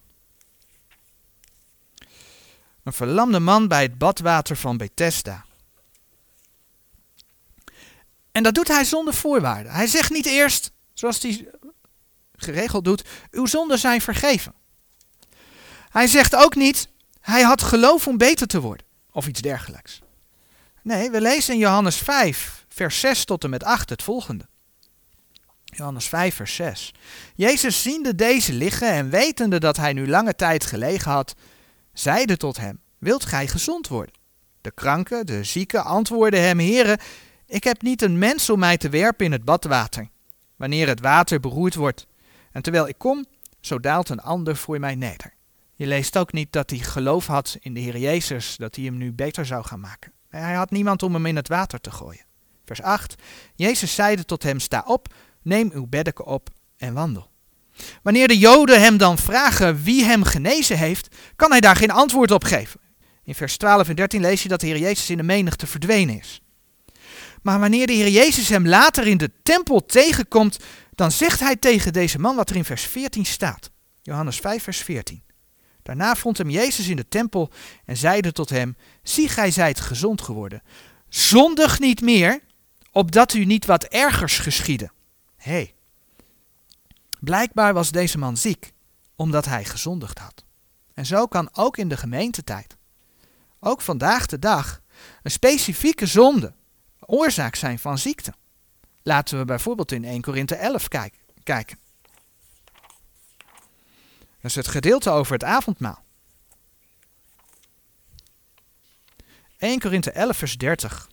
[2.90, 5.44] Een verlamde man bij het badwater van Bethesda.
[8.32, 9.72] En dat doet hij zonder voorwaarden.
[9.72, 11.48] Hij zegt niet eerst, zoals hij
[12.36, 14.54] geregeld doet, uw zonden zijn vergeven.
[15.88, 16.88] Hij zegt ook niet,
[17.20, 20.00] hij had geloof om beter te worden, of iets dergelijks.
[20.82, 24.48] Nee, we lezen in Johannes 5, vers 6 tot en met 8 het volgende.
[25.64, 26.94] Johannes 5, vers 6.
[27.34, 31.34] Jezus ziende deze liggen en wetende dat hij nu lange tijd gelegen had,
[31.92, 34.14] zeide tot hem, wilt gij gezond worden?
[34.60, 36.98] De kranke, de zieke, antwoordden hem, heren,
[37.46, 40.08] ik heb niet een mens om mij te werpen in het badwater,
[40.56, 42.06] wanneer het water beroerd wordt.
[42.52, 43.26] En terwijl ik kom,
[43.60, 45.34] zo daalt een ander voor mij neder.
[45.74, 48.96] Je leest ook niet dat hij geloof had in de Heer Jezus, dat hij hem
[48.96, 50.12] nu beter zou gaan maken.
[50.28, 52.24] Hij had niemand om hem in het water te gooien.
[52.64, 53.14] Vers 8.
[53.54, 57.30] Jezus zeide tot hem, sta op, neem uw beddeken op en wandel.
[58.02, 62.30] Wanneer de Joden hem dan vragen wie hem genezen heeft, kan hij daar geen antwoord
[62.30, 62.80] op geven.
[63.24, 66.18] In vers 12 en 13 lees je dat de Heer Jezus in de menigte verdwenen
[66.18, 66.40] is.
[67.42, 70.58] Maar wanneer de Heer Jezus hem later in de tempel tegenkomt,
[70.94, 73.70] dan zegt hij tegen deze man wat er in vers 14 staat.
[74.02, 75.22] Johannes 5, vers 14.
[75.82, 77.50] Daarna vond hem Jezus in de tempel
[77.84, 80.62] en zeide tot hem: Zie, gij zijt gezond geworden.
[81.08, 82.40] Zondig niet meer,
[82.92, 84.90] opdat u niet wat ergers geschiedde.
[85.36, 85.74] Hé, hey,
[87.20, 88.72] blijkbaar was deze man ziek,
[89.16, 90.44] omdat hij gezondigd had.
[90.94, 92.76] En zo kan ook in de gemeentetijd,
[93.60, 94.80] ook vandaag de dag,
[95.22, 96.54] een specifieke zonde
[97.00, 98.34] oorzaak zijn van ziekte.
[99.02, 101.78] Laten we bijvoorbeeld in 1 Korinthe 11 kijken.
[104.40, 106.02] Dat is het gedeelte over het avondmaal.
[109.58, 111.08] 1 Korinthe 11 vers 30.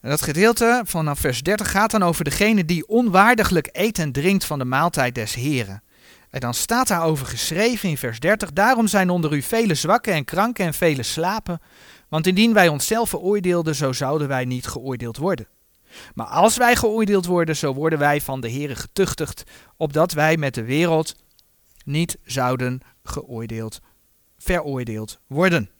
[0.00, 4.44] En dat gedeelte vanaf vers 30 gaat dan over degene die onwaardiglijk eet en drinkt
[4.44, 5.82] van de maaltijd des Heren.
[6.30, 10.24] En dan staat daarover geschreven in vers 30, daarom zijn onder u vele zwakken en
[10.24, 11.60] kranken en vele slapen,
[12.08, 15.48] want indien wij onszelf veroordeelden, zo zouden wij niet geoordeeld worden.
[16.14, 19.42] Maar als wij geoordeeld worden, zo worden wij van de Heere getuchtigd,
[19.76, 21.16] opdat wij met de wereld
[21.84, 23.80] niet zouden geoordeeld,
[24.38, 25.70] veroordeeld worden.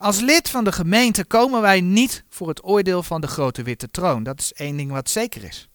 [0.00, 3.90] Als lid van de gemeente komen wij niet voor het oordeel van de grote witte
[3.90, 4.22] troon.
[4.22, 5.68] Dat is één ding wat zeker is.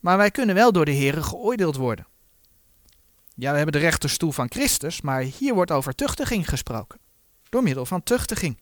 [0.00, 2.06] Maar wij kunnen wel door de Heeren geoordeeld worden.
[3.34, 6.98] Ja, we hebben de rechterstoel van Christus, maar hier wordt over tuchtiging gesproken.
[7.48, 8.58] Door middel van tuchtiging.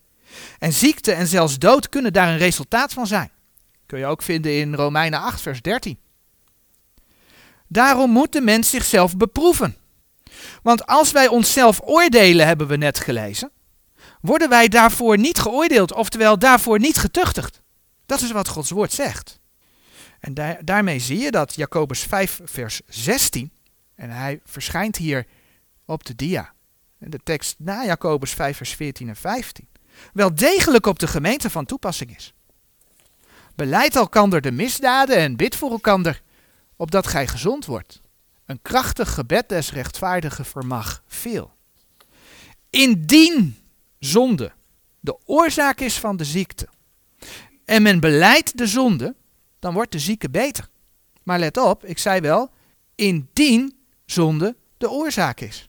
[0.59, 3.31] En ziekte en zelfs dood kunnen daar een resultaat van zijn.
[3.87, 5.99] Kun je ook vinden in Romeinen 8, vers 13.
[7.69, 9.77] Daarom moet de mens zichzelf beproeven.
[10.63, 13.51] Want als wij onszelf oordelen, hebben we net gelezen,
[14.21, 17.61] worden wij daarvoor niet geoordeeld, oftewel daarvoor niet getuchtigd.
[18.07, 19.41] Dat is wat Gods woord zegt.
[20.21, 23.53] En daar, daarmee zie je dat Jacobus 5, vers 16,
[23.95, 25.27] en hij verschijnt hier
[25.85, 26.53] op de dia,
[26.99, 29.69] de tekst na Jacobus 5, vers 14 en 15,
[30.13, 32.35] wel degelijk op de gemeente van toepassing is.
[33.55, 36.23] Beleid elkander de misdaden en bid voor elkander,
[36.77, 38.01] opdat gij gezond wordt.
[38.47, 41.55] Een krachtig gebed des rechtvaardigen vermag veel.
[42.71, 43.57] Indien
[43.99, 44.53] zonde
[45.01, 46.69] de oorzaak is van de ziekte
[47.65, 49.15] en men beleidt de zonde,
[49.59, 50.69] dan wordt de zieke beter.
[51.23, 52.51] Maar let op, ik zei wel,
[52.95, 55.69] indien zonde de oorzaak is.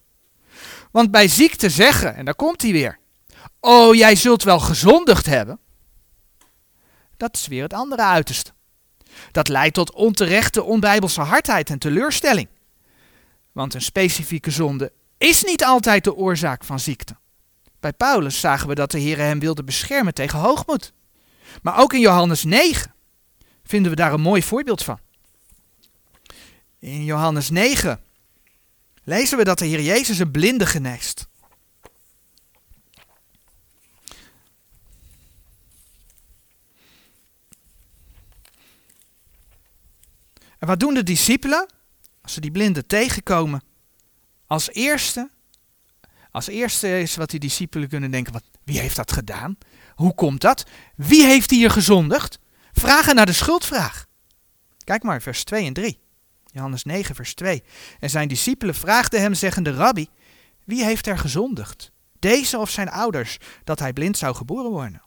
[0.90, 2.98] Want bij ziekte zeggen, en daar komt hij weer,
[3.60, 5.58] oh jij zult wel gezondigd hebben,
[7.16, 8.52] dat is weer het andere uiterste.
[9.32, 12.48] Dat leidt tot onterechte onbijbelse hardheid en teleurstelling.
[13.52, 17.16] Want een specifieke zonde is niet altijd de oorzaak van ziekte.
[17.80, 20.92] Bij Paulus zagen we dat de Heer hem wilde beschermen tegen hoogmoed.
[21.62, 22.94] Maar ook in Johannes 9
[23.64, 24.98] vinden we daar een mooi voorbeeld van.
[26.78, 28.00] In Johannes 9
[29.04, 31.28] lezen we dat de Heer Jezus een blinde geneest.
[40.58, 41.66] En wat doen de discipelen
[42.22, 43.62] als ze die blinden tegenkomen?
[44.46, 45.30] Als eerste,
[46.30, 49.58] als eerste is wat die discipelen kunnen denken, wat, wie heeft dat gedaan?
[49.94, 50.66] Hoe komt dat?
[50.96, 52.38] Wie heeft hier gezondigd?
[52.72, 54.06] Vragen naar de schuldvraag.
[54.84, 55.98] Kijk maar, vers 2 en 3.
[56.44, 57.62] Johannes 9, vers 2.
[58.00, 60.08] En zijn discipelen vraagden hem, zeggende, Rabbi,
[60.64, 61.92] wie heeft er gezondigd?
[62.18, 65.02] Deze of zijn ouders, dat hij blind zou geboren worden?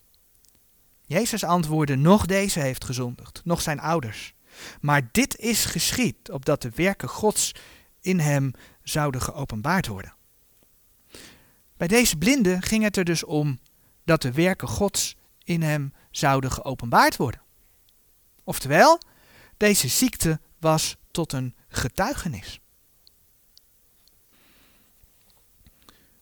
[1.06, 4.34] Jezus antwoordde, nog deze heeft gezondigd, nog zijn ouders.
[4.82, 7.56] Maar dit is geschied, opdat de werken Gods
[8.02, 8.52] in hem
[8.84, 10.14] zouden geopenbaard worden.
[11.82, 13.60] Bij deze blinde ging het er dus om
[14.04, 17.42] dat de werken Gods in hem zouden geopenbaard worden.
[18.44, 19.02] Oftewel,
[19.58, 22.60] deze ziekte was tot een getuigenis.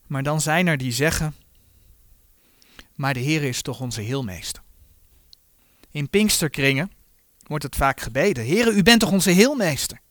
[0.07, 1.36] Maar dan zijn er die zeggen,
[2.95, 4.64] maar de Heer is toch onze heelmeester.
[5.91, 6.91] In Pinksterkringen
[7.43, 10.01] wordt het vaak gebeden, Heere, u bent toch onze heelmeester.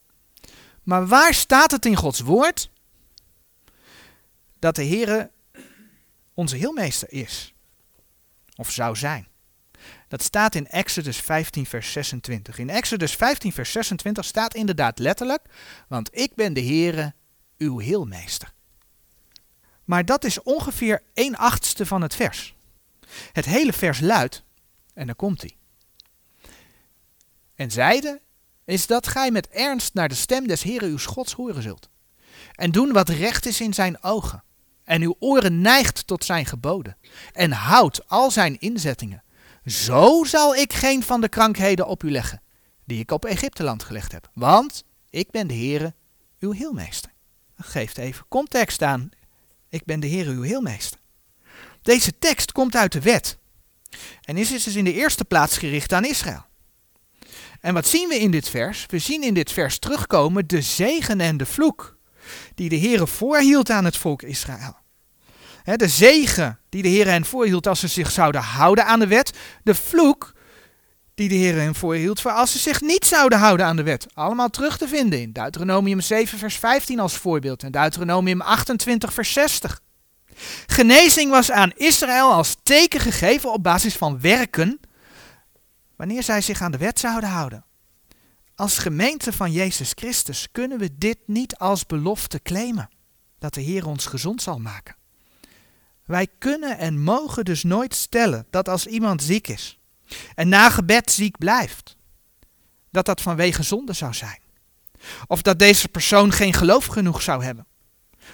[0.82, 2.70] Maar waar staat het in Gods woord
[4.58, 5.30] dat de Heere
[6.38, 7.54] onze heelmeester is?
[8.56, 9.28] Of zou zijn?
[10.08, 12.58] Dat staat in Exodus 15, vers 26.
[12.58, 15.42] In Exodus 15, vers 26 staat inderdaad letterlijk,
[15.88, 17.14] want ik ben de Heere,
[17.56, 18.52] uw heelmeester.
[19.84, 22.54] Maar dat is ongeveer 1 achtste van het vers.
[23.32, 24.44] Het hele vers luidt,
[24.94, 25.56] en dan komt hij.
[27.54, 28.20] En zeide,
[28.64, 31.88] is dat gij met ernst naar de stem des Heeren uw Gods horen zult.
[32.52, 34.42] En doen wat recht is in zijn ogen.
[34.88, 36.96] En uw oren neigt tot zijn geboden.
[37.32, 39.22] En houdt al zijn inzettingen
[39.70, 42.42] zo zal ik geen van de krankheden op u leggen,
[42.84, 44.30] die ik op Egypteland gelegd heb.
[44.34, 45.94] Want ik ben de Heere,
[46.38, 47.12] uw heelmeester.
[47.56, 49.10] Geeft even context aan.
[49.68, 51.00] Ik ben de Heere, uw heelmeester.
[51.82, 53.38] Deze tekst komt uit de wet.
[54.22, 56.46] En is dus in de eerste plaats gericht aan Israël.
[57.60, 58.86] En wat zien we in dit vers?
[58.86, 61.97] We zien in dit vers terugkomen de zegen en de vloek
[62.54, 64.76] die de Heere voorhield aan het volk Israël
[65.76, 69.32] de zegen die de Heer hen voorhield als ze zich zouden houden aan de wet.
[69.62, 70.32] De vloek
[71.14, 74.06] die de Heer hen voorhield voor als ze zich niet zouden houden aan de wet.
[74.14, 79.32] Allemaal terug te vinden in Deuteronomium 7 vers 15 als voorbeeld en Deuteronomium 28 vers
[79.32, 79.80] 60.
[80.66, 84.80] Genezing was aan Israël als teken gegeven op basis van werken
[85.96, 87.64] wanneer zij zich aan de wet zouden houden.
[88.58, 92.88] Als gemeente van Jezus Christus kunnen we dit niet als belofte claimen,
[93.38, 94.96] dat de Heer ons gezond zal maken.
[96.04, 99.78] Wij kunnen en mogen dus nooit stellen dat als iemand ziek is
[100.34, 101.96] en na gebed ziek blijft,
[102.90, 104.40] dat dat vanwege zonde zou zijn.
[105.26, 107.66] Of dat deze persoon geen geloof genoeg zou hebben.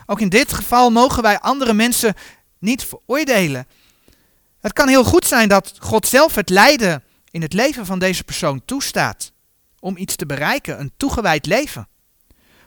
[0.07, 2.15] Ook in dit geval mogen wij andere mensen
[2.59, 3.67] niet veroordelen.
[4.61, 8.25] Het kan heel goed zijn dat God zelf het lijden in het leven van deze
[8.25, 9.33] persoon toestaat
[9.85, 11.89] om iets te bereiken, een toegewijd leven.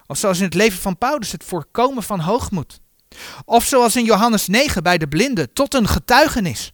[0.06, 2.80] Of zoals in het leven van Paulus het voorkomen van hoogmoed.
[3.46, 6.74] Of zoals in Johannes 9 bij de blinden, tot een getuigenis.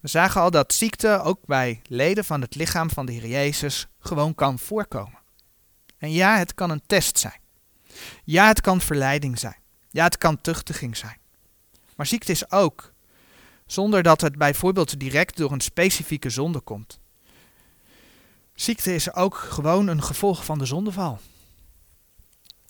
[0.00, 3.86] We zagen al dat ziekte ook bij leden van het lichaam van de Heer Jezus
[3.98, 5.18] gewoon kan voorkomen.
[5.98, 7.40] En ja, het kan een test zijn.
[8.24, 9.56] Ja, het kan verleiding zijn.
[9.90, 11.18] Ja, het kan tuchtiging zijn.
[11.96, 12.93] Maar ziekte is ook,
[13.66, 17.00] zonder dat het bijvoorbeeld direct door een specifieke zonde komt.
[18.54, 21.20] Ziekte is ook gewoon een gevolg van de zondeval.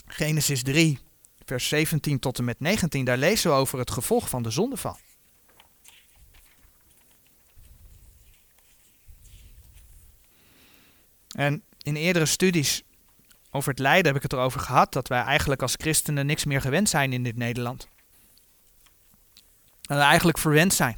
[0.07, 0.99] Genesis 3,
[1.45, 4.97] vers 17 tot en met 19, daar lezen we over het gevolg van de zondeval.
[11.35, 12.83] En in eerdere studies
[13.51, 16.61] over het lijden heb ik het erover gehad dat wij eigenlijk als christenen niks meer
[16.61, 17.89] gewend zijn in dit Nederland.
[19.87, 20.97] Eigenlijk verwend zijn.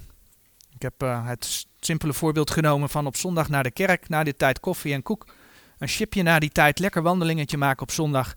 [0.75, 4.37] Ik heb uh, het simpele voorbeeld genomen van op zondag naar de kerk, na die
[4.37, 5.27] tijd koffie en koek.
[5.79, 8.35] Een chipje na die tijd, lekker wandelingetje maken op zondag.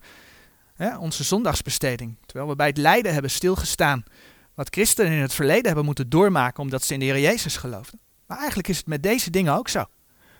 [0.99, 2.17] onze zondagsbesteding.
[2.25, 4.03] Terwijl we bij het lijden hebben stilgestaan.
[4.53, 7.99] Wat christenen in het verleden hebben moeten doormaken omdat ze in de Heer Jezus geloofden.
[8.25, 9.85] Maar eigenlijk is het met deze dingen ook zo.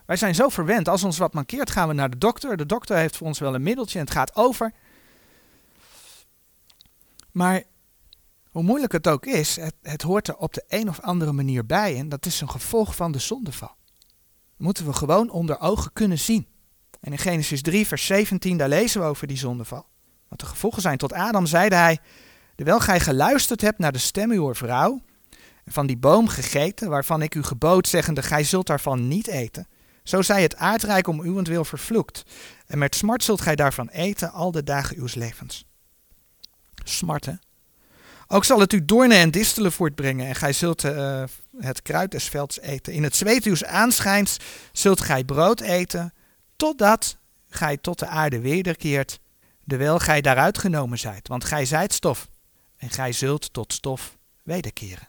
[0.05, 0.87] Wij zijn zo verwend.
[0.87, 2.57] Als ons wat mankeert, gaan we naar de dokter.
[2.57, 4.71] De dokter heeft voor ons wel een middeltje en het gaat over.
[7.31, 7.63] Maar
[8.49, 11.65] hoe moeilijk het ook is, het, het, hoort er op de een of andere manier
[11.65, 11.97] bij.
[11.97, 13.75] En dat is een gevolg van de zondeval.
[14.57, 16.47] Moeten we gewoon onder ogen kunnen zien.
[16.99, 19.85] En in Genesis 3, vers 17, daar lezen we over die zondeval.
[20.27, 20.97] Wat de gevolgen zijn.
[20.97, 21.99] Tot Adam zeide hij,
[22.55, 25.01] terwijl gij geluisterd hebt naar de stem uw vrouw,
[25.65, 29.67] en van die boom gegeten, waarvan ik u gebood, zeggende, gij zult daarvan niet eten.
[30.03, 32.23] Zo zij het aardrijk om uwentwil vervloekt.
[32.65, 35.65] En met smart zult gij daarvan eten al de dagen uws levens.
[36.83, 37.29] Smart?
[38.31, 41.23] Ook zal het u doornen en distelen voortbrengen, en gij zult uh,
[41.57, 42.93] het kruid des velds eten.
[42.93, 44.37] In het zweet uws aanschijns
[44.71, 46.13] zult gij brood eten,
[46.55, 47.17] totdat
[47.49, 49.19] gij tot de aarde wederkeert,
[49.67, 51.27] terwijl gij daaruit genomen zijt.
[51.27, 52.29] Want gij zijt stof,
[52.77, 55.07] en gij zult tot stof wederkeren.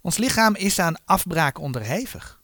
[0.00, 2.40] Ons lichaam is aan afbraak onderhevig.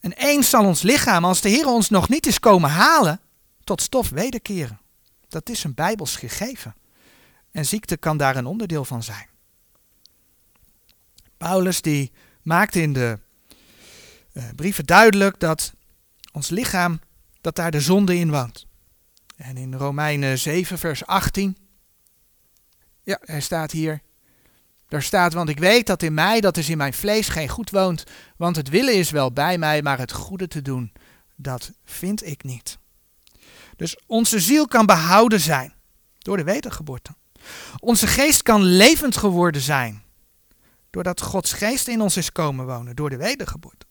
[0.00, 3.20] En eens zal ons lichaam, als de Heer ons nog niet is komen halen,
[3.64, 4.80] tot stof wederkeren.
[5.28, 6.74] Dat is een bijbels gegeven.
[7.50, 9.28] En ziekte kan daar een onderdeel van zijn.
[11.36, 13.18] Paulus die maakte in de
[14.32, 15.72] uh, brieven duidelijk dat
[16.32, 17.00] ons lichaam,
[17.40, 18.66] dat daar de zonde in woont.
[19.36, 21.56] En in Romeinen 7 vers 18,
[23.02, 24.02] ja, hij staat hier,
[24.88, 27.70] daar staat, want ik weet dat in mij, dat is in mijn vlees, geen goed
[27.70, 28.04] woont.
[28.36, 30.92] Want het willen is wel bij mij, maar het goede te doen,
[31.36, 32.78] dat vind ik niet.
[33.76, 35.74] Dus onze ziel kan behouden zijn
[36.18, 37.14] door de wedergeboorte.
[37.78, 40.02] Onze geest kan levend geworden zijn
[40.90, 43.86] doordat Gods geest in ons is komen wonen door de wedergeboorte.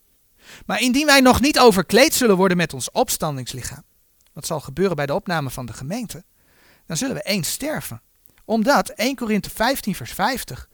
[0.65, 3.83] Maar indien wij nog niet overkleed zullen worden met ons opstandingslichaam,
[4.33, 6.23] wat zal gebeuren bij de opname van de gemeente,
[6.85, 8.01] dan zullen we eens sterven
[8.45, 10.69] omdat 1 Korinthe 15 vers 50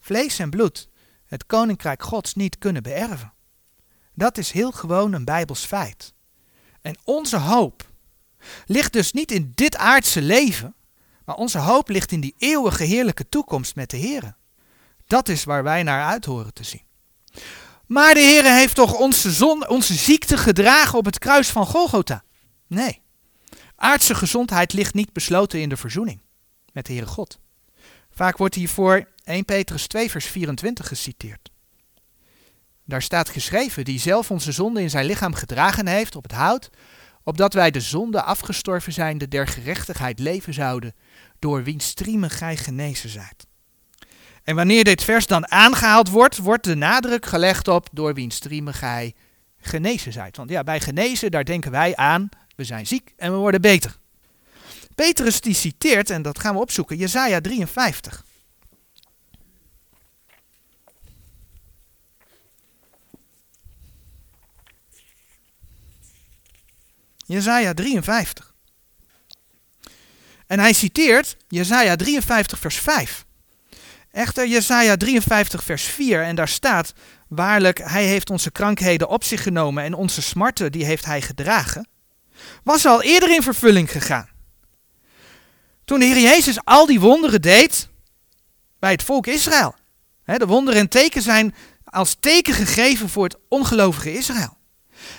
[0.00, 0.88] vlees en bloed
[1.24, 3.32] het koninkrijk Gods niet kunnen beërven.
[4.14, 6.14] Dat is heel gewoon een bijbels feit.
[6.80, 7.90] En onze hoop
[8.66, 10.74] ligt dus niet in dit aardse leven,
[11.24, 14.34] maar onze hoop ligt in die eeuwige heerlijke toekomst met de Heer.
[15.06, 16.82] Dat is waar wij naar uit horen te zien.
[17.86, 22.22] Maar de Heer heeft toch onze, zon, onze ziekte gedragen op het kruis van Golgotha?
[22.66, 23.00] Nee.
[23.76, 26.20] Aardse gezondheid ligt niet besloten in de verzoening
[26.72, 27.38] met de Heere God.
[28.10, 31.50] Vaak wordt hiervoor 1 Petrus 2 vers 24 geciteerd.
[32.84, 36.70] Daar staat geschreven, die zelf onze zonde in zijn lichaam gedragen heeft op het hout,
[37.24, 40.94] opdat wij de zonde afgestorven zijnde der gerechtigheid leven zouden,
[41.38, 43.46] door wiens striemen gij genezen zijt.
[44.42, 48.74] En wanneer dit vers dan aangehaald wordt, wordt de nadruk gelegd op door wiens striemen
[48.74, 49.14] gij
[49.60, 50.36] genezen zijt.
[50.36, 53.96] Want ja, bij genezen, daar denken wij aan, we zijn ziek en we worden beter.
[54.94, 58.24] Petrus die citeert, en dat gaan we opzoeken, Jezaja 53.
[67.32, 68.54] Jezaja 53.
[70.46, 73.24] En hij citeert Jezaja 53 vers 5.
[74.10, 76.92] Echter Jezaja 53 vers 4 en daar staat,
[77.28, 81.88] waarlijk hij heeft onze krankheden op zich genomen en onze smarten die heeft hij gedragen,
[82.64, 84.28] was al eerder in vervulling gegaan.
[85.84, 87.88] Toen de Heer Jezus al die wonderen deed
[88.78, 89.74] bij het volk Israël.
[90.24, 91.54] de wonderen en teken zijn
[91.84, 94.60] als teken gegeven voor het ongelovige Israël.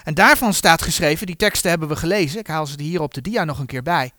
[0.04, 3.22] En daarvan staat geschreven, die teksten hebben we gelezen, ik haal ze hier op de
[3.22, 4.12] dia nog een keer bij.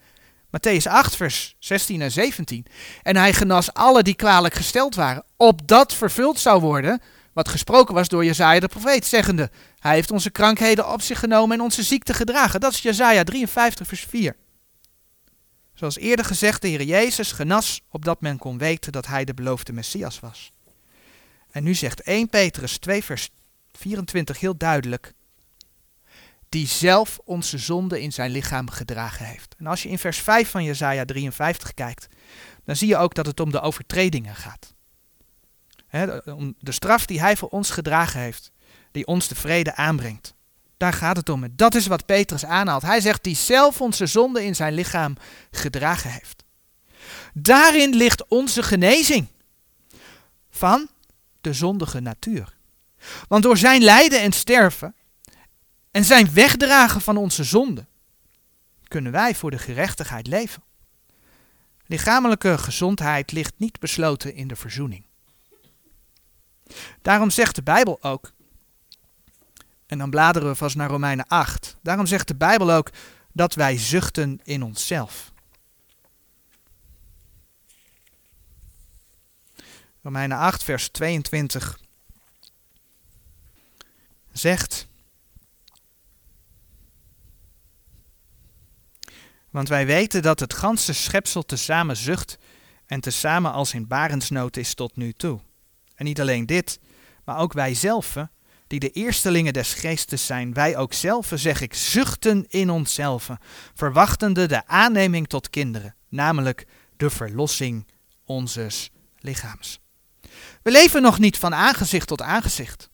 [0.47, 2.67] Matthäus 8, vers 16 en 17.
[3.03, 7.01] En hij genas alle die kwalijk gesteld waren, opdat vervuld zou worden
[7.35, 11.57] wat gesproken was door Jezaja de profeet, zeggende, hij heeft onze krankheden op zich genomen
[11.57, 12.61] en onze ziekte gedragen.
[12.61, 14.37] Dat is Jezaja 53, vers 4.
[15.75, 19.73] Zoals eerder gezegd, de Heer Jezus genas opdat men kon weten dat hij de beloofde
[19.73, 20.53] Messias was.
[21.51, 23.31] En nu zegt 1 Petrus 2 vers
[23.73, 25.13] 24 heel duidelijk,
[26.55, 29.55] die zelf onze zonde in zijn lichaam gedragen heeft.
[29.59, 32.07] En als je in vers 5 van Jezaja 53 kijkt,
[32.65, 34.75] dan zie je ook dat het om de overtredingen gaat.
[36.25, 38.51] om de straf die hij voor ons gedragen heeft,
[38.93, 40.35] die ons de vrede aanbrengt.
[40.77, 41.45] Daar gaat het om.
[41.45, 42.83] En dat is wat Petrus aanhaalt.
[42.83, 45.17] Hij zegt die zelf onze zonde in zijn lichaam
[45.51, 46.45] gedragen heeft.
[47.33, 49.27] Daarin ligt onze genezing
[50.51, 50.89] van
[51.41, 52.57] de zondige natuur.
[53.29, 54.95] Want door zijn lijden en sterven
[55.95, 57.87] en zijn wegdragen van onze zonde
[58.89, 60.63] kunnen wij voor de gerechtigheid leven.
[61.87, 65.05] Lichamelijke gezondheid ligt niet besloten in de verzoening.
[67.03, 68.33] Daarom zegt de Bijbel ook,
[69.87, 72.91] en dan bladeren we vast naar Romeinen 8, daarom zegt de Bijbel ook
[73.33, 75.33] dat wij zuchten in onszelf.
[80.03, 81.79] Romeinen 8, vers 22
[84.33, 84.93] zegt.
[89.55, 92.39] Want wij weten dat het ganse schepsel tezamen zucht
[92.87, 95.41] en tezamen als in barensnood is tot nu toe.
[95.95, 96.81] En niet alleen dit,
[97.25, 98.17] maar ook wij zelf,
[98.67, 103.31] die de eerstelingen des geestes zijn, wij ook zelf, zeg ik, zuchten in onszelf,
[103.75, 107.87] verwachtende de aanneming tot kinderen, namelijk de verlossing
[108.25, 109.81] onzes lichaams.
[110.63, 112.91] We leven nog niet van aangezicht tot aangezicht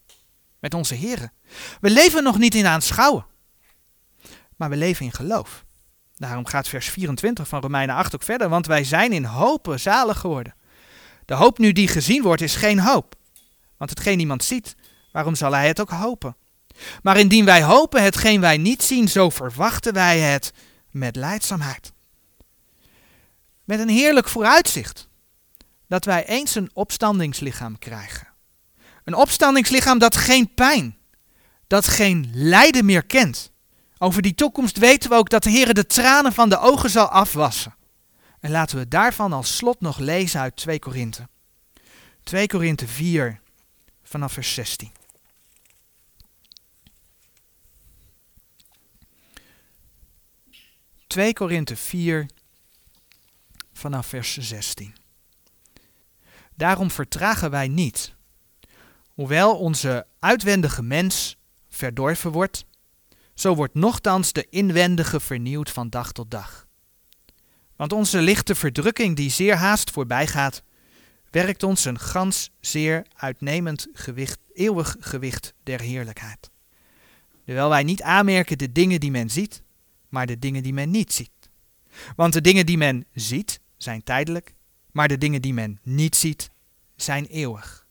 [0.59, 1.33] met onze heren.
[1.81, 3.27] We leven nog niet in aanschouwen,
[4.57, 5.65] maar we leven in geloof.
[6.21, 10.18] Daarom gaat vers 24 van Romeinen 8 ook verder, want wij zijn in hopen zalig
[10.18, 10.55] geworden.
[11.25, 13.14] De hoop nu die gezien wordt is geen hoop,
[13.77, 14.75] want hetgeen niemand ziet,
[15.12, 16.37] waarom zal hij het ook hopen?
[17.03, 20.53] Maar indien wij hopen hetgeen wij niet zien, zo verwachten wij het
[20.91, 21.93] met leidzaamheid.
[23.64, 25.09] Met een heerlijk vooruitzicht
[25.89, 28.29] dat wij eens een opstandingslichaam krijgen.
[29.05, 30.97] Een opstandingslichaam dat geen pijn,
[31.66, 33.53] dat geen lijden meer kent.
[34.03, 37.09] Over die toekomst weten we ook dat de Heer de tranen van de ogen zal
[37.09, 37.74] afwassen.
[38.40, 41.28] En laten we daarvan als slot nog lezen uit 2 Korinthe.
[42.22, 43.40] 2 Korinthe 4
[44.03, 44.92] vanaf vers 16.
[51.07, 52.26] Twee Korinthe 4
[53.72, 54.94] vanaf vers 16.
[56.55, 58.14] Daarom vertragen wij niet,
[59.14, 61.36] hoewel onze uitwendige mens
[61.68, 62.64] verdorven wordt,
[63.41, 66.66] zo wordt nochtans de inwendige vernieuwd van dag tot dag.
[67.76, 70.62] Want onze lichte verdrukking, die zeer haast voorbij gaat,
[71.30, 76.51] werkt ons een gans zeer uitnemend gewicht, eeuwig gewicht der heerlijkheid.
[77.45, 79.62] Terwijl wij niet aanmerken de dingen die men ziet,
[80.09, 81.51] maar de dingen die men niet ziet.
[82.16, 84.55] Want de dingen die men ziet zijn tijdelijk,
[84.91, 86.51] maar de dingen die men niet ziet
[86.97, 87.86] zijn eeuwig.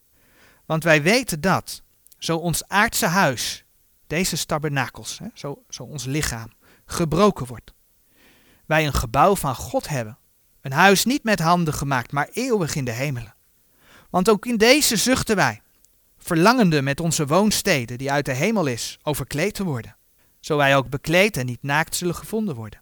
[0.66, 1.82] Want wij weten dat,
[2.18, 3.64] zo ons aardse huis,
[4.10, 6.52] deze tabernakels, hè, zo, zo ons lichaam,
[6.86, 7.74] gebroken wordt.
[8.66, 10.18] Wij een gebouw van God hebben,
[10.62, 13.36] een huis niet met handen gemaakt, maar eeuwig in de hemelen.
[14.10, 15.62] Want ook in deze zuchten wij,
[16.18, 19.96] verlangende met onze woonsteden, die uit de hemel is, overkleed te worden,
[20.40, 22.82] zo wij ook bekleed en niet naakt zullen gevonden worden.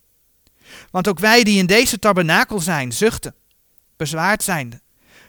[0.91, 3.35] Want ook wij die in deze tabernakel zijn, zuchten,
[3.95, 4.81] bezwaard zijnde,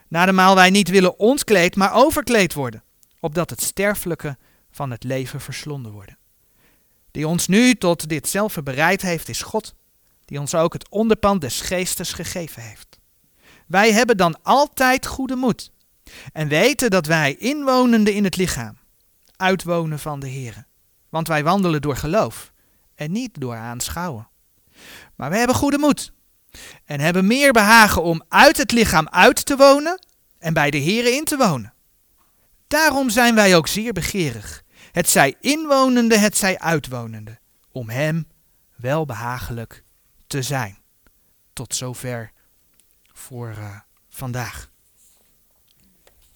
[0.09, 2.83] maal wij niet willen ontkleed, maar overkleed worden,
[3.21, 4.37] opdat het sterfelijke
[4.79, 6.19] van het leven verslonden worden.
[7.11, 9.75] Die ons nu tot ditzelfde bereid heeft, is God,
[10.25, 12.99] die ons ook het onderpand des geestes gegeven heeft.
[13.67, 15.71] Wij hebben dan altijd goede moed
[16.33, 18.79] en weten dat wij inwonende in het lichaam
[19.37, 20.67] uitwonen van de Here.
[21.09, 22.53] Want wij wandelen door geloof
[22.95, 24.29] en niet door aanschouwen.
[25.15, 26.13] Maar we hebben goede moed
[26.85, 30.07] en hebben meer behagen om uit het lichaam uit te wonen
[30.39, 31.73] en bij de Here in te wonen.
[32.69, 34.63] Daarom zijn wij ook zeer begeerig,
[34.99, 37.39] het zij inwonende, het zij uitwonende,
[37.73, 38.29] om Hem
[38.77, 39.85] welbehagelijk
[40.27, 40.79] te zijn.
[41.53, 42.33] Tot zover
[43.13, 43.77] voor uh,
[44.09, 44.68] vandaag.